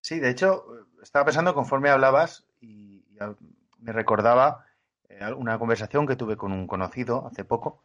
[0.00, 0.64] Sí, de hecho,
[1.02, 3.04] estaba pensando conforme hablabas y,
[3.78, 4.64] me recordaba
[5.08, 7.84] eh, una conversación que tuve con un conocido hace poco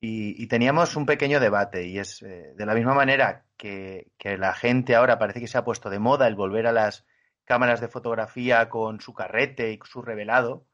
[0.00, 4.94] y, teníamos un pequeño debate y es eh, de la misma manera que, la gente
[4.94, 7.06] ahora parece que se ha puesto de moda el volver a las
[7.44, 10.66] cámaras de fotografía con su carrete y su revelado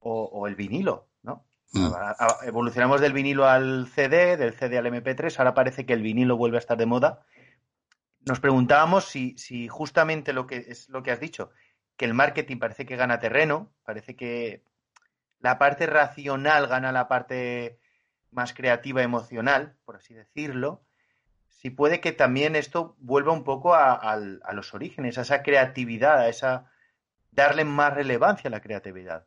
[0.00, 1.46] o, el vinilo, ¿no?
[1.72, 1.88] Mm.
[2.46, 6.58] Evolucionamos del vinilo al CD, del CD al MP3, ahora parece que el vinilo vuelve
[6.58, 7.24] a estar de moda.
[8.20, 11.50] Nos preguntábamos si, si justamente lo que es lo que has dicho,
[11.96, 14.62] que el marketing parece que gana terreno, parece que
[15.40, 17.78] la parte racional gana la parte
[18.30, 20.83] más creativa, emocional, por así decirlo,
[21.64, 24.18] si puede que también esto vuelva un poco a,
[24.52, 26.70] los orígenes, a esa creatividad, a esa
[27.32, 29.24] darle más relevancia a la creatividad.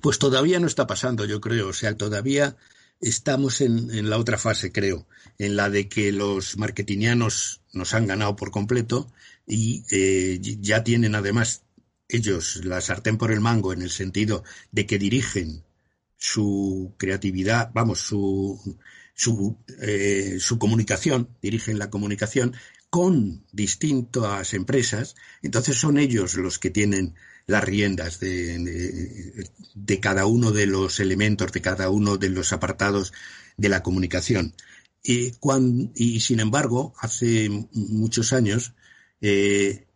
[0.00, 1.70] Pues todavía no está pasando, yo creo.
[1.70, 2.56] O sea, todavía
[3.00, 8.36] estamos en, la otra fase, creo, en la de que los marketingianos nos han ganado
[8.36, 9.10] por completo
[9.44, 11.64] y eh, ya tienen además
[12.08, 15.64] ellos la sartén por el mango en el sentido de que dirigen
[16.16, 18.78] su creatividad, vamos, su,
[19.22, 22.54] su, eh, su comunicación, dirigen la comunicación
[22.90, 27.14] con distintas empresas, entonces son ellos los que tienen
[27.46, 33.12] las riendas de, de, cada uno de los elementos, de cada uno de los apartados
[33.56, 34.54] de la comunicación.
[35.04, 35.32] Y,
[35.94, 38.74] y sin embargo, hace muchos años,
[39.20, 39.86] eh,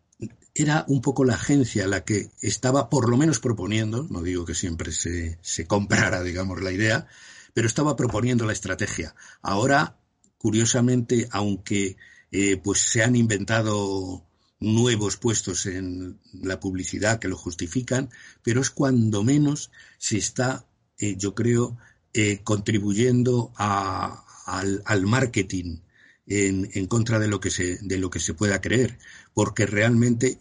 [0.55, 4.55] era un poco la agencia la que estaba por lo menos proponiendo, no digo que
[4.55, 7.09] siempre se, se comprara, digamos, la idea,
[7.57, 9.15] pero estaba proponiendo la estrategia.
[9.41, 9.97] Ahora,
[10.37, 11.97] curiosamente, aunque
[12.31, 14.27] eh, pues se han inventado
[14.61, 18.11] nuevos puestos en la publicidad que lo justifican,
[18.43, 20.67] pero es cuando menos se está,
[20.99, 21.79] eh, yo creo,
[22.13, 25.79] eh, contribuyendo a, al, marketing
[26.27, 28.99] en, en, contra de lo que se de lo que se pueda creer,
[29.33, 30.39] porque realmente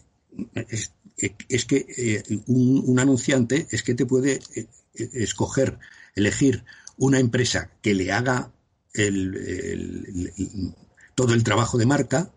[0.54, 4.40] es, que un, anunciante es que te puede
[4.92, 5.78] escoger,
[6.14, 6.62] elegir
[6.96, 8.52] una empresa que le haga
[11.14, 12.30] todo el trabajo de marca,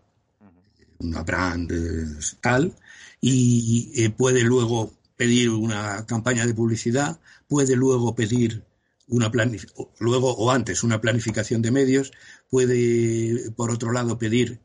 [0.98, 2.76] una brand eh, tal,
[3.20, 8.64] y puede luego pedir una campaña de publicidad, puede luego pedir
[9.08, 9.30] una
[9.98, 12.12] luego o antes una planificación de medios,
[12.48, 14.60] puede por otro lado pedir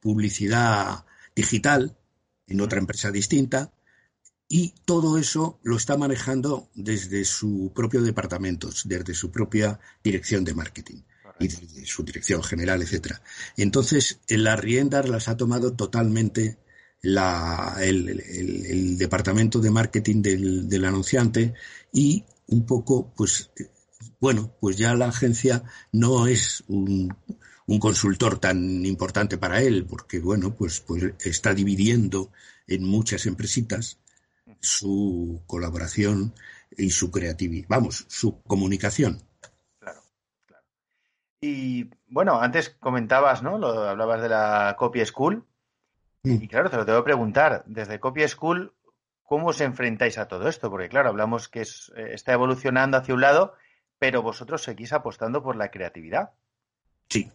[0.00, 1.96] publicidad digital,
[2.46, 3.72] en otra empresa distinta,
[4.52, 10.54] y todo eso lo está manejando desde su propio departamento, desde su propia dirección de
[10.54, 11.02] marketing
[11.38, 13.22] y desde su dirección general, etcétera.
[13.56, 16.58] Entonces, en las riendas las ha tomado totalmente
[17.00, 21.54] la, el, departamento de marketing del, del anunciante
[21.92, 23.52] y un poco, pues,
[24.18, 27.16] bueno, pues ya la agencia no es un,
[27.66, 32.32] un consultor tan importante para él, porque bueno, pues, pues está dividiendo
[32.66, 34.00] en muchas empresitas
[34.60, 36.34] su colaboración
[36.76, 39.22] y su creatividad, vamos, su comunicación.
[39.78, 40.02] Claro,
[40.46, 40.66] claro.
[41.40, 43.58] Y bueno, antes comentabas, ¿no?
[43.58, 45.44] Lo, hablabas de la Copy School.
[46.22, 46.42] Mm.
[46.42, 48.74] Y claro, te lo tengo que preguntar, desde Copy School,
[49.22, 50.70] ¿cómo os enfrentáis a todo esto?
[50.70, 53.54] Porque claro, hablamos que es, eh, está evolucionando hacia un lado,
[53.98, 56.30] pero vosotros seguís apostando por la creatividad.
[57.08, 57.30] Sí,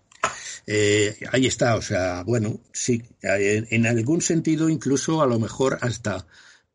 [0.67, 6.25] eh, ahí está, o sea, bueno, sí, en, algún sentido incluso a lo mejor hasta,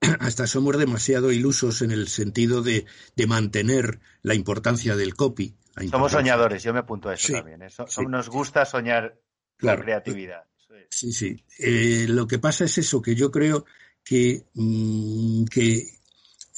[0.21, 2.87] hasta somos demasiado ilusos en el sentido de,
[3.17, 5.55] de mantener la importancia del copy.
[5.91, 7.63] Somos soñadores, yo me apunto a eso también.
[7.63, 7.69] ¿eh?
[8.09, 9.19] Nos gusta soñar
[9.59, 10.45] con creatividad.
[10.91, 11.45] Sí, sí.
[11.59, 13.65] Eh, lo que pasa es eso, que yo creo
[14.05, 16.01] que, mm, que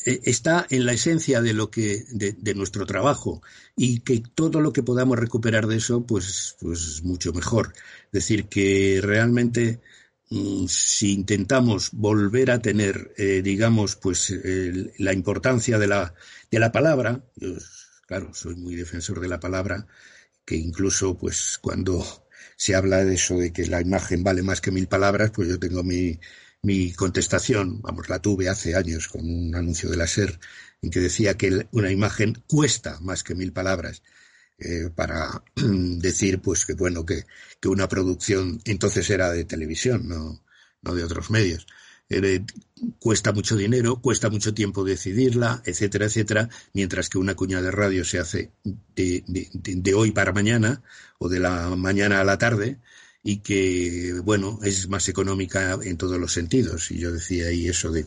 [0.04, 3.42] eh, está en la esencia de lo que de, nuestro trabajo
[3.76, 7.72] y que todo lo que podamos recuperar de eso pues pues mucho mejor
[8.06, 9.80] es decir que realmente
[10.68, 14.32] si intentamos volver a tener eh, digamos pues
[14.98, 16.14] la importancia de la
[16.50, 17.50] de la palabra yo
[18.06, 19.86] claro soy muy defensor de la palabra
[20.44, 22.04] que incluso pues cuando
[22.56, 25.58] se habla de eso de que la imagen vale más que mil palabras pues yo
[25.58, 26.18] tengo mi
[26.62, 30.38] mi contestación, vamos, la tuve hace años con un anuncio de la SER
[30.80, 34.02] en que decía que una imagen cuesta más que mil palabras.
[34.58, 37.24] Eh, para decir pues que bueno que,
[37.60, 40.40] que, una producción entonces era de televisión no,
[40.82, 41.66] no de otros medios
[42.10, 42.44] eh,
[43.00, 48.04] cuesta mucho dinero cuesta mucho tiempo decidirla etcétera etcétera mientras que una cuña de radio
[48.04, 48.52] se hace
[48.94, 50.82] de, de, hoy para mañana
[51.18, 52.78] o de la mañana a la tarde
[53.22, 56.90] y que, bueno, es más económica en todos los sentidos.
[56.90, 58.06] Y yo decía ahí eso de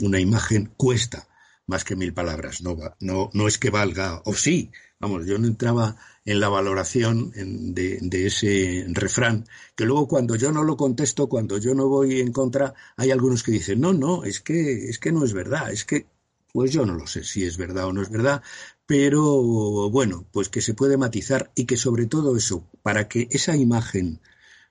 [0.00, 1.28] una imagen cuesta
[1.66, 2.62] más que mil palabras.
[2.62, 7.30] No, no, no es que valga, o sí, vamos, yo no entraba en la valoración
[7.74, 12.20] de, de, ese refrán, que luego cuando yo no lo contesto, cuando yo no voy
[12.20, 15.70] en contra, hay algunos que dicen, no, no, es que, es que no es verdad,
[15.70, 16.06] es que,
[16.52, 18.42] pues yo no lo sé si es verdad o no es verdad,
[18.86, 23.56] pero bueno, pues que se puede matizar y que sobre todo eso, para que esa
[23.56, 24.20] imagen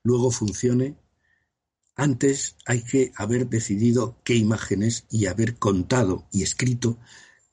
[0.04, 0.98] luego funcione,
[1.96, 6.98] antes hay que haber decidido qué imágenes y haber contado y escrito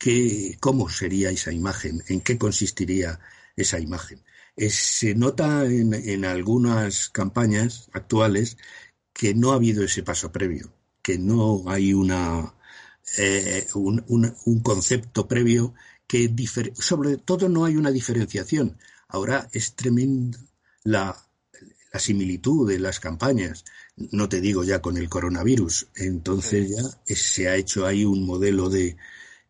[0.02, 3.20] qué, cómo sería esa imagen, en qué consistiría
[3.54, 4.24] esa imagen.
[4.68, 8.58] se nota en, algunas campañas actuales
[9.12, 10.72] que no ha habido ese paso previo,
[11.02, 12.52] que no hay una,
[13.16, 15.72] eh, un, un, concepto previo
[16.08, 16.28] que
[16.74, 18.78] sobre todo no hay una diferenciación.
[19.06, 20.38] Ahora es tremenda
[20.82, 21.16] la,
[21.92, 23.64] la similitud de las campañas
[23.96, 25.88] no te digo ya con el coronavirus.
[25.94, 28.96] Entonces ya se ha hecho ahí un modelo de,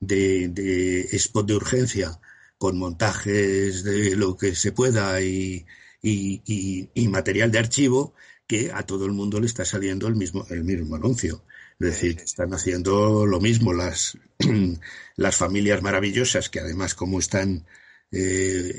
[0.03, 2.20] de, spot de urgencia
[2.59, 5.66] con montajes de lo que se pueda y,
[6.03, 8.14] y, material de archivo
[8.46, 11.44] que a todo el mundo le está saliendo el mismo, el mismo anuncio.
[11.80, 14.16] Es decir, están haciendo lo mismo las,
[15.16, 17.66] las familias maravillosas que además como están
[18.12, 18.78] eh,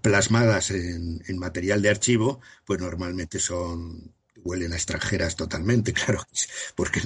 [0.00, 6.26] plasmadas en, material de archivo, pues normalmente son huelen a extranjeras totalmente, claro,
[6.74, 7.00] porque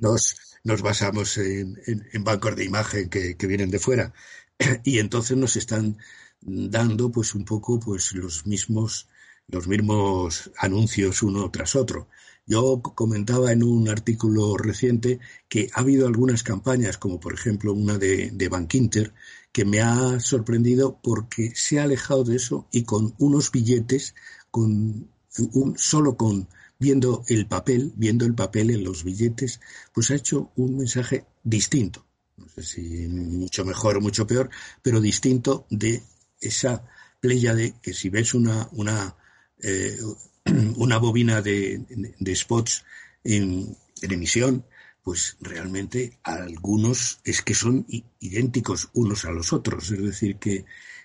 [0.00, 0.36] nos,
[0.66, 4.12] nos basamos en, en, bancos de imagen que, vienen de fuera
[4.84, 5.96] y entonces nos están
[6.40, 9.08] dando pues un poco pues los mismos
[9.46, 12.08] los mismos anuncios uno tras otro.
[12.46, 17.96] Yo comentaba en un artículo reciente que ha habido algunas campañas, como por ejemplo una
[17.96, 19.14] de, de Bank Inter,
[19.52, 24.16] que me ha sorprendido porque se ha alejado de eso y con unos billetes,
[24.50, 25.08] con
[25.52, 26.48] un, solo con
[26.78, 29.60] viendo el papel, viendo el papel en los billetes,
[29.92, 32.04] pues ha hecho un mensaje distinto.
[32.36, 34.50] No sé si mucho mejor o mucho peor,
[34.82, 36.02] pero distinto de
[36.40, 36.84] esa
[37.20, 39.16] playa de que si ves una, una,
[39.62, 39.98] eh,
[40.76, 42.84] una bobina de, de spots
[43.24, 44.66] en, en emisión,
[45.02, 47.86] pues realmente algunos es que son
[48.18, 49.90] idénticos unos a los otros.
[49.92, 50.64] Es decir, que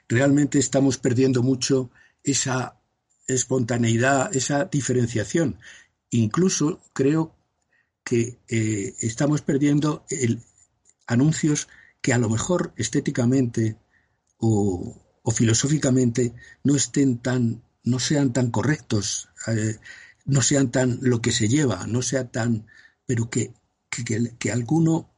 [0.10, 1.92] realmente estamos perdiendo mucho
[2.24, 2.81] esa
[3.28, 5.60] espontaneidad, esa diferenciación.
[6.10, 7.36] Incluso creo
[8.04, 10.06] que eh, estamos perdiendo
[11.08, 11.68] anuncios
[12.02, 13.78] que a lo mejor estéticamente
[14.38, 14.98] o,
[15.34, 19.78] filosóficamente no estén tan, no sean tan correctos, eh,
[20.26, 22.66] no sean tan lo que se lleva, no sea tan,
[23.06, 23.54] pero que
[24.40, 25.10] que, alguno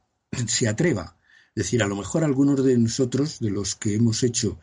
[0.46, 1.16] se atreva.
[1.54, 4.58] Es decir, a lo mejor algunos de nosotros, de los que hemos hecho,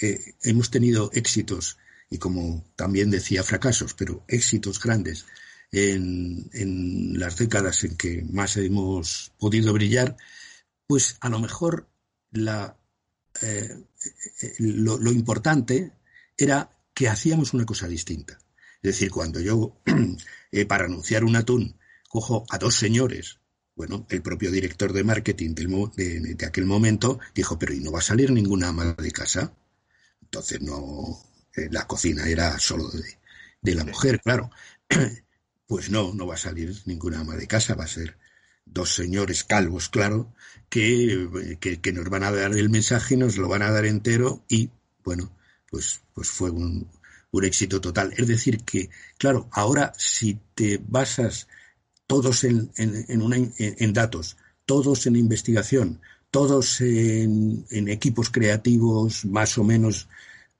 [0.00, 1.76] eh, hemos tenido éxitos
[2.10, 5.26] y como también decía fracasos, pero éxitos grandes
[5.72, 10.16] en, las décadas en que más hemos podido brillar,
[10.86, 11.88] pues a lo mejor
[12.30, 12.76] la,
[13.42, 13.84] eh,
[14.42, 15.92] eh, lo, lo, importante
[16.36, 18.38] era que hacíamos una cosa distinta.
[18.82, 19.80] Es decir, cuando yo,
[20.68, 21.78] para anunciar un atún,
[22.08, 23.38] cojo a dos señores
[23.78, 28.02] bueno, el propio director de marketing de, aquel momento dijo, pero ¿y no va a
[28.02, 29.52] salir ninguna ama de casa?
[30.20, 31.27] Entonces no, eh,
[31.70, 32.90] la cocina era solo
[33.62, 34.50] de, la mujer, claro.
[35.66, 38.16] Pues no, no va a salir ninguna ama de casa, va a ser
[38.64, 40.32] dos señores calvos, claro,
[40.70, 44.70] que, que, nos van a dar el mensaje, nos lo van a dar entero y,
[45.04, 45.30] bueno,
[45.70, 46.88] pues, pues fue un,
[47.30, 48.14] un éxito total.
[48.16, 51.48] Es decir, que, claro, ahora si te basas
[52.06, 56.00] todos en, en, datos, todos en investigación,
[56.30, 60.08] todos en, equipos creativos más o menos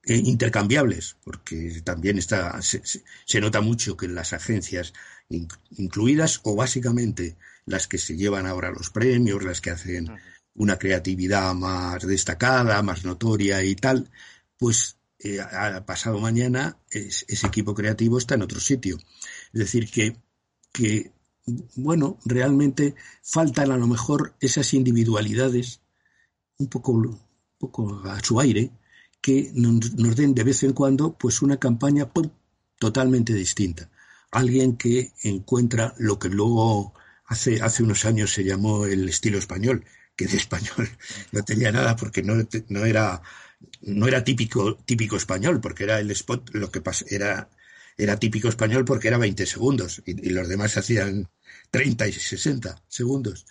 [0.08, 4.94] eh, intercambiables, porque también está, se, nota mucho que las agencias
[5.76, 7.36] incluidas o básicamente
[7.66, 10.08] las que se llevan ahora los premios, las que hacen
[10.54, 14.10] una creatividad más destacada, más notoria y tal,
[14.56, 15.40] pues eh,
[15.84, 18.96] pasado mañana ese equipo creativo está en otro sitio.
[19.52, 20.16] Es decir, que,
[20.72, 21.12] que
[21.76, 25.82] bueno, realmente faltan a lo mejor esas individualidades
[26.56, 27.20] un poco, un
[27.58, 28.72] poco a su aire
[29.20, 32.08] que nos, den de vez en cuando pues una campaña
[32.78, 33.90] totalmente distinta.
[34.30, 36.94] Alguien que encuentra lo que luego
[37.26, 39.84] hace, hace unos años se llamó el estilo español,
[40.16, 40.88] que de español
[41.32, 42.34] no tenía nada porque no,
[42.68, 43.22] no era
[43.80, 47.48] no era típico típico español porque era el spot lo que pasa era
[47.98, 51.28] era típico español porque era 20 segundos y, los demás hacían
[51.70, 53.44] 30 y 60 segundos.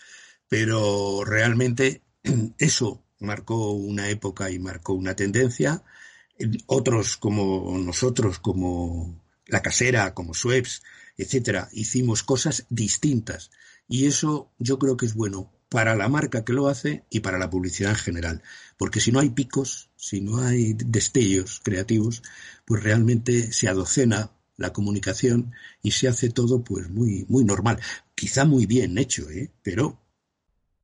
[0.48, 2.02] Pero realmente
[2.58, 5.84] eso marcó una época y marcó una tendencia.
[6.68, 10.84] Otros como nosotros, como La Casera, como Sueps,
[11.18, 13.52] etcétera, hicimos cosas distintas.
[13.88, 17.38] Y eso yo creo que es bueno para la marca que lo hace y para
[17.38, 18.44] la publicidad en general.
[18.78, 22.24] Porque si no hay picos, si no hay destellos creativos,
[22.66, 27.80] pues realmente se adocena la comunicación y se hace todo pues muy, muy normal.
[28.16, 29.52] Quizá muy bien hecho, ¿eh?
[29.64, 30.02] pero.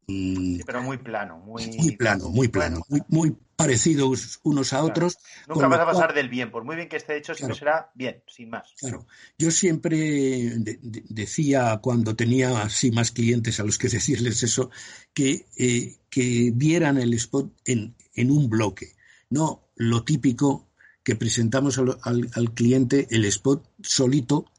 [0.08, 1.38] Sí, pero muy plano.
[1.40, 2.82] Muy, muy plano, muy plano.
[2.90, 5.18] Muy, muy, parecidos unos a otros.
[5.48, 6.52] Nunca vas a pasar del bien.
[6.52, 8.74] Por muy bien que esté hecho, siempre será bien, sin más.
[8.78, 9.06] Claro.
[9.38, 14.70] Yo siempre decía, cuando tenía así más clientes a los que decirles eso,
[15.14, 18.94] que, eh, que vieran el spot en, en, un bloque.
[19.30, 20.68] No lo típico
[21.04, 21.98] que presentamos al,
[22.34, 24.52] al, cliente el spot solito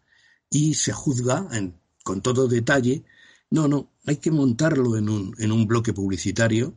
[0.50, 3.04] y se juzga en, con todo detalle
[3.50, 6.76] no, no, hay que montarlo en un, en un bloque publicitario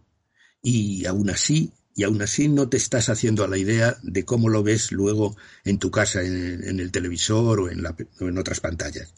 [0.61, 4.49] y aún así, y aún así no te estás haciendo a la idea de cómo
[4.49, 8.59] lo ves luego en tu casa, en, el televisor o en, la, o en otras
[8.59, 9.13] pantallas.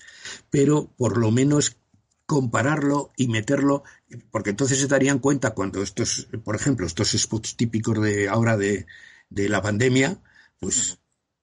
[0.50, 1.78] Pero por lo menos
[2.26, 3.84] compararlo y meterlo,
[4.32, 8.86] porque entonces se darían cuenta cuando estos, por ejemplo, estos spots típicos de ahora de,
[9.30, 10.22] de la pandemia,
[10.60, 11.00] pues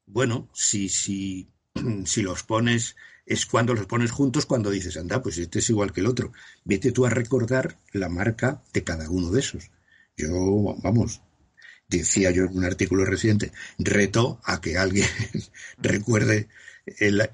[0.06, 1.50] bueno, si, si,
[2.04, 2.96] si los pones
[3.26, 6.32] es cuando los pones juntos cuando dices, anda, pues este es igual que el otro.
[6.64, 9.70] Vete tú a recordar la marca de cada uno de esos.
[10.16, 11.20] Yo, vamos,
[11.88, 15.08] decía yo en un artículo reciente, reto a que alguien
[15.78, 16.48] recuerde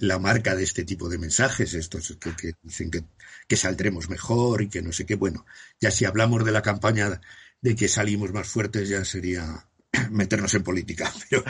[0.01, 3.05] la marca de este tipo de mensajes, estos que, dicen que,
[3.47, 5.15] que, saldremos mejor y que no sé qué.
[5.15, 5.45] Bueno,
[5.79, 7.21] ya si hablamos de la campaña
[7.61, 9.69] de que salimos más fuertes, ya sería
[10.11, 11.13] meternos en política.
[11.31, 11.45] Pero,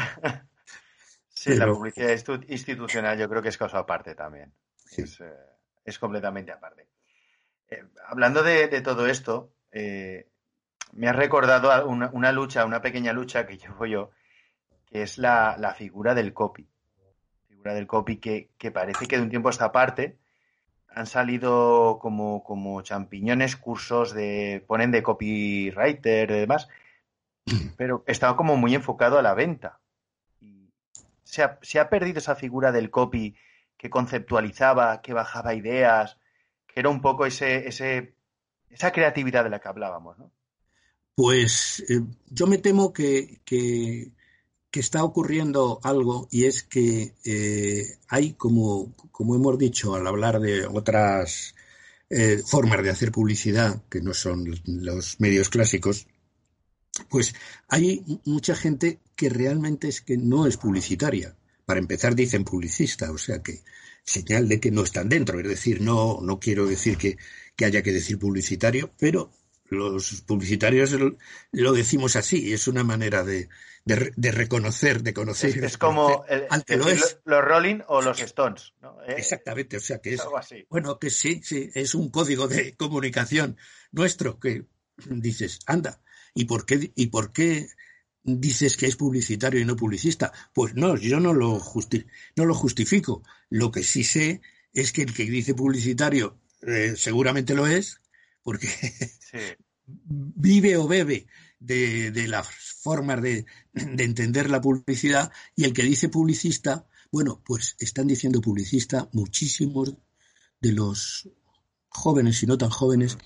[1.42, 2.16] Sí, la publicidad
[2.46, 4.52] institucional yo creo que es cosa aparte también.
[4.96, 5.04] Eh,
[5.84, 6.86] es, completamente aparte.
[7.68, 10.28] Eh, hablando de, todo esto, eh,
[10.92, 14.10] me ha recordado una, lucha, una pequeña lucha que llevo yo,
[14.86, 16.68] que es la, figura del copy.
[17.48, 20.18] Figura del copy que, parece que de un tiempo a esta parte
[20.90, 26.68] han salido como, como champiñones cursos de, ponen de copywriter y demás,
[27.76, 29.81] pero estaba como muy enfocado a la venta
[31.32, 33.34] se ha, perdido esa figura del copy
[33.78, 36.18] que conceptualizaba, que bajaba ideas,
[36.66, 38.14] que era un poco ese, ese,
[38.68, 40.30] esa creatividad de la que hablábamos, ¿no?
[41.14, 44.12] Pues eh, yo me temo que, que,
[44.72, 50.66] está ocurriendo algo y es que eh, hay, como, como hemos dicho al hablar de
[50.66, 51.54] otras
[52.08, 56.06] eh, formas de hacer publicidad, que no son los medios clásicos,
[57.08, 57.34] pues
[57.68, 61.36] hay mucha gente que realmente es que no es publicitaria.
[61.64, 63.62] Para empezar dicen publicista, o sea que
[64.04, 65.38] señal de que no están dentro.
[65.40, 67.16] Es decir, no, no quiero decir que,
[67.64, 69.30] haya que decir publicitario, pero
[69.68, 70.94] los publicitarios
[71.52, 73.48] lo, decimos así, es una manera de,
[73.86, 75.64] reconocer, de conocer.
[75.64, 76.24] Es, como
[77.24, 78.74] los Rolling o los Stones.
[79.06, 80.22] Eh, Exactamente, o sea que es,
[80.68, 83.56] bueno, que sí, sí, es un código de comunicación
[83.92, 84.66] nuestro que
[85.06, 86.02] dices, anda,
[86.34, 87.68] ¿Y por qué, y por qué
[88.24, 90.32] dices que es publicitario y no publicista?
[90.52, 91.60] Pues no, yo no lo,
[92.36, 93.22] no lo justifico.
[93.50, 94.40] Lo que sí sé
[94.72, 98.00] es que el que dice publicitario eh, seguramente lo es,
[98.42, 98.68] porque
[99.86, 101.26] vive o bebe
[101.58, 107.42] de, de las formas de, de, entender la publicidad y el que dice publicista, bueno,
[107.44, 109.94] pues están diciendo publicista muchísimos
[110.60, 111.28] de los
[111.88, 113.18] jóvenes y no tan jóvenes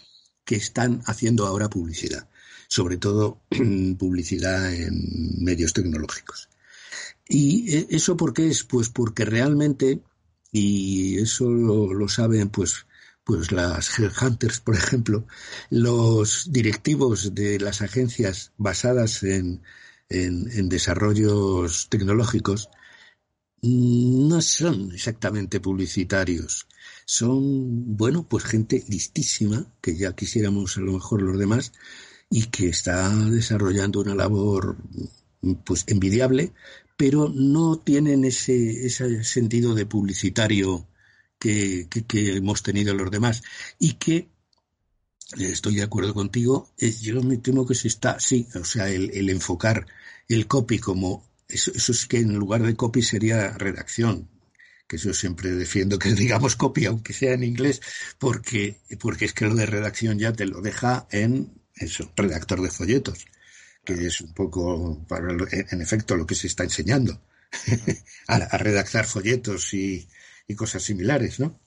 [0.46, 2.26] que están haciendo ahora publicidad
[2.68, 3.42] sobre todo
[3.98, 6.48] publicidad en medios tecnológicos.
[7.28, 8.64] ¿Y e, eso por qué es?
[8.64, 10.02] Pues porque realmente,
[10.52, 12.86] y eso lo, saben pues,
[13.24, 15.26] pues las headhunters, por ejemplo,
[15.70, 19.62] los directivos de las agencias basadas en,
[20.08, 22.70] en desarrollos tecnológicos
[23.62, 26.68] no son exactamente publicitarios.
[27.06, 31.72] Son, bueno, pues gente listísima, que ya quisiéramos a lo mejor los demás,
[32.28, 34.76] y que está desarrollando una labor
[35.64, 36.52] pues envidiable,
[36.96, 40.88] pero no tienen ese, ese sentido de publicitario
[41.38, 43.42] que, que, hemos tenido los demás.
[43.78, 44.28] Y que
[45.38, 49.86] estoy de acuerdo contigo, yo me temo que se está, sí, o sea, el, enfocar
[50.28, 54.28] el copy como, eso, eso, es que en lugar de copy sería redacción,
[54.86, 57.80] que yo siempre defiendo que digamos copy, aunque sea en inglés,
[58.18, 62.70] porque, porque es que lo de redacción ya te lo deja en eso, redactor de
[62.70, 63.26] folletos,
[63.84, 67.20] que es un poco, para, en efecto, lo que se está enseñando,
[68.28, 70.08] a, redactar folletos y,
[70.56, 71.60] cosas similares, ¿no?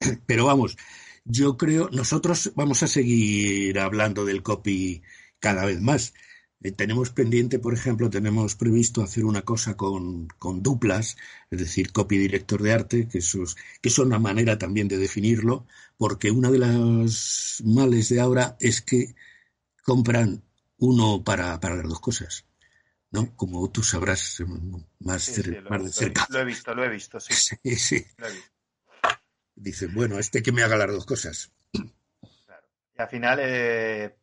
[0.26, 0.76] Pero vamos,
[1.24, 5.02] yo creo, nosotros vamos a seguir hablando del copy
[5.40, 6.14] cada vez más,
[6.62, 10.28] Eh, tenemos pendiente, por ejemplo, tenemos previsto hacer una cosa con,
[10.62, 11.16] duplas,
[11.50, 14.98] es decir, copy director de arte, que, eso es, que es una manera también de
[14.98, 19.14] definirlo, porque una de las males de ahora es que
[19.84, 20.42] compran
[20.78, 22.44] uno para, para las dos cosas.
[23.10, 23.34] ¿no?
[23.36, 24.42] Como tú sabrás
[25.00, 26.26] más, de cerca.
[26.30, 27.34] Lo he visto, lo he visto, sí.
[27.64, 28.06] sí, sí.
[29.54, 31.52] Dice, bueno, este que me haga las dos cosas.
[31.72, 32.68] Claro.
[32.96, 34.16] Y al final, eh,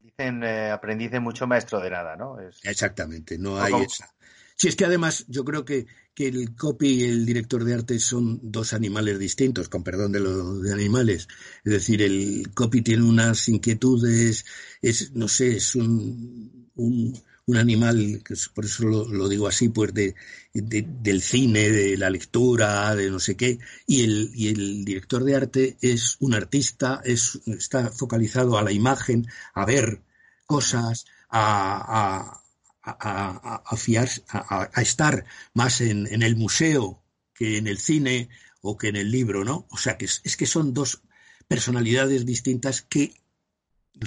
[0.00, 2.36] dicen, eh, aprendiz de mucho maestro de nada, ¿no?
[2.62, 4.12] Exactamente, no hay esa.
[4.58, 8.00] Sí, es que además yo creo que, que, el copy y el director de arte
[8.00, 11.28] son dos animales distintos, con perdón de lo de animales.
[11.64, 14.44] Es decir, el copy tiene unas inquietudes,
[14.82, 19.94] es, no sé, es un, un, un animal, que por eso lo, digo así, pues
[19.94, 20.14] de,
[20.52, 25.34] del cine, de la lectura, de no sé qué, y el, y el director de
[25.34, 30.02] arte es un artista, es, está focalizado a la imagen, a ver
[30.44, 32.42] cosas, a,
[32.82, 35.24] a, a, a, estar
[35.54, 37.02] más en, en, el museo
[37.34, 38.28] que en el cine
[38.60, 39.66] o que en el libro, ¿no?
[39.70, 41.00] O sea que es, es que son dos
[41.48, 43.14] personalidades distintas que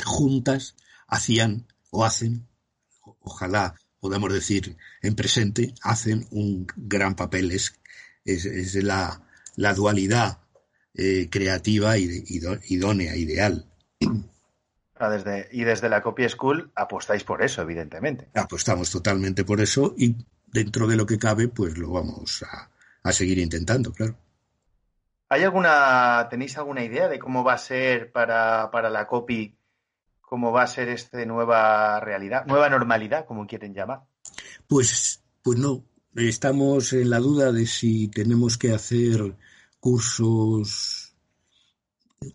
[0.05, 0.75] juntas
[1.07, 2.50] hacían o hacen
[3.21, 7.51] ojalá podamos decir en presente, hacen un gran papel.
[7.51, 7.79] Es,
[8.25, 9.21] es, la,
[9.55, 10.39] la, dualidad
[10.93, 12.23] eh, creativa y,
[12.67, 13.65] idónea, ideal.
[14.99, 18.29] Desde, y desde la Copy School apostáis por eso, evidentemente.
[18.35, 20.15] Apostamos totalmente por eso y
[20.45, 22.69] dentro de lo que cabe, pues lo vamos a,
[23.03, 24.15] a seguir intentando, claro.
[25.29, 29.57] ¿Hay alguna, tenéis alguna idea de cómo va a ser para, para la copy
[30.31, 34.03] cómo va a ser esta nueva realidad, nueva normalidad, como quieren llamar.
[34.65, 35.83] Pues, pues no,
[36.15, 39.35] estamos en la duda de si tenemos que hacer
[39.81, 41.13] cursos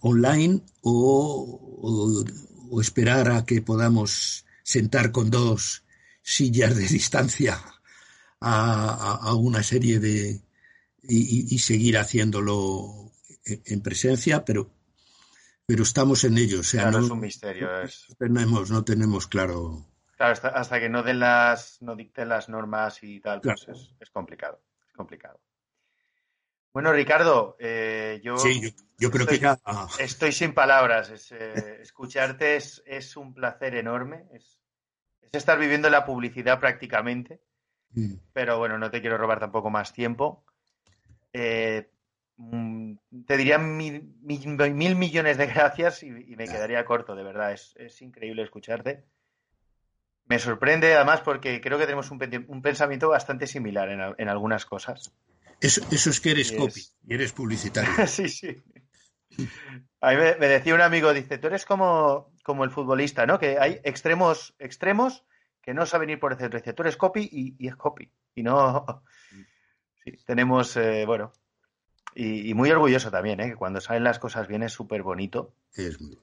[0.01, 2.23] online o,
[2.83, 5.83] esperar a que podamos sentar con dos
[6.21, 7.59] sillas de distancia
[8.43, 10.43] a, una serie de
[11.03, 13.11] y, y, seguir haciéndolo
[13.47, 14.76] en presencia, pero
[15.67, 16.61] pero estamos en ello.
[16.61, 17.69] O sea, no, es un misterio.
[18.19, 19.85] Tenemos, no tenemos claro.
[20.17, 23.67] Claro, hasta, que no den las, no dicten las normas y tal, pues
[24.01, 24.63] es, complicado.
[24.89, 25.41] Es complicado.
[26.73, 28.37] Bueno, Ricardo, eh, yo,
[28.99, 31.33] yo, creo estoy, que estoy sin palabras.
[31.33, 34.27] Eh, escucharte es, es, un placer enorme.
[34.33, 34.59] Es,
[35.33, 37.43] estar viviendo la publicidad prácticamente.
[37.91, 38.15] Mm.
[38.33, 40.45] Pero bueno, no te quiero robar tampoco más tiempo.
[41.33, 41.91] Eh,
[42.37, 47.53] te diría mil, millones de gracias y, me quedaría corto, de verdad.
[47.53, 49.05] Es, increíble escucharte.
[50.27, 52.19] Me sorprende además porque creo que tenemos un,
[52.63, 55.13] pensamiento bastante similar en, algunas cosas.
[55.61, 57.91] Eso, es que eres copy y eres publicitario.
[58.07, 58.55] sí, sí.
[60.01, 63.39] A mí me, decía un amigo, dice, tú eres como, como el futbolista, ¿no?
[63.39, 65.25] Que hay extremos, extremos
[65.63, 66.59] que no saben ir por el centro.
[66.59, 67.29] Dice, tú eres copy
[67.59, 68.13] y, es copy.
[68.35, 68.85] Y no...
[70.05, 71.33] Sí, tenemos, eh, bueno,
[72.17, 73.51] y, muy orgulloso también, ¿eh?
[73.51, 75.53] que cuando salen las cosas bien es súper bonito.
[75.75, 76.19] Es muy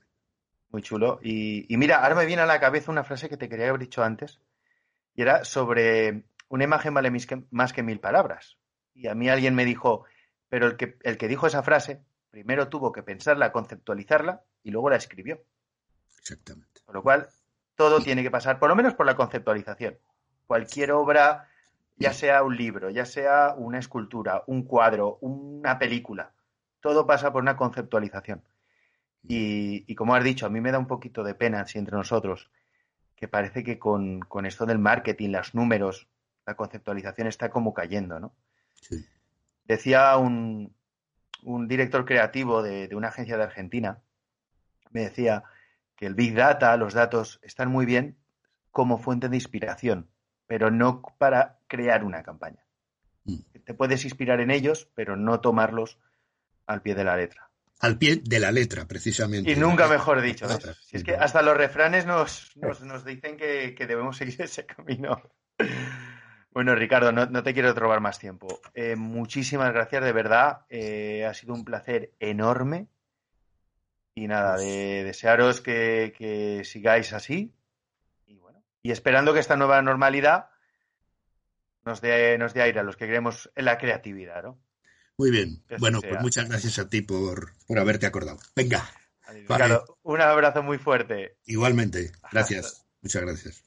[0.69, 1.19] Muy chulo.
[1.21, 4.03] Y, mira, ahora me viene a la cabeza una frase que te quería haber dicho
[4.03, 4.39] antes.
[5.13, 7.11] Y era sobre una imagen vale
[7.51, 8.57] más que mil palabras.
[8.95, 10.05] Y a mí alguien me dijo,
[10.49, 14.89] pero el que, el que dijo esa frase primero tuvo que pensarla, conceptualizarla y luego
[14.89, 15.43] la escribió.
[16.17, 16.81] Exactamente.
[16.83, 17.29] Con lo cual,
[17.75, 19.99] todo tiene que pasar, por lo menos por la conceptualización.
[20.47, 21.49] Cualquier obra
[21.95, 26.33] ya sea un libro, ya sea una escultura, un cuadro, una película,
[26.81, 28.43] todo pasa por una conceptualización.
[29.25, 32.51] Y, como has dicho, a mí me da un poquito de pena si entre nosotros,
[33.15, 36.09] que parece que con, esto del marketing, los números,
[36.45, 38.35] la conceptualización está como cayendo, ¿no?
[39.63, 40.75] Decía un,
[41.43, 44.01] un, director creativo de, de una agencia de Argentina,
[44.91, 45.45] me decía
[45.95, 48.17] que el Big Data, los datos, están muy bien
[48.71, 50.09] como fuente de inspiración,
[50.47, 52.63] pero no para crear una campaña.
[53.23, 53.39] Mm.
[53.65, 55.97] Te puedes inspirar en ellos, pero no tomarlos
[56.67, 57.49] al pie de la letra.
[57.79, 59.51] Al pie de la letra, precisamente.
[59.51, 60.47] Y nunca mejor dicho.
[60.83, 65.19] Si es que hasta los refranes nos, nos, dicen que, debemos seguir ese camino.
[66.51, 68.61] Bueno, Ricardo, no, te quiero robar más tiempo.
[68.75, 70.67] Eh, muchísimas gracias, de verdad.
[70.69, 72.87] Eh, ha sido un placer enorme.
[74.13, 77.51] Y nada, de desearos que, que sigáis así,
[78.83, 80.49] y esperando que esta nueva normalidad
[81.85, 84.59] nos dé, nos dé aire a los que creemos en la creatividad, ¿no?
[85.17, 85.63] Muy bien.
[85.79, 88.39] bueno, pues muchas gracias a ti por, por haberte acordado.
[88.55, 88.83] Venga.
[90.01, 91.37] un abrazo muy fuerte.
[91.45, 92.11] Igualmente.
[92.31, 92.85] Gracias.
[93.01, 93.63] Muchas gracias.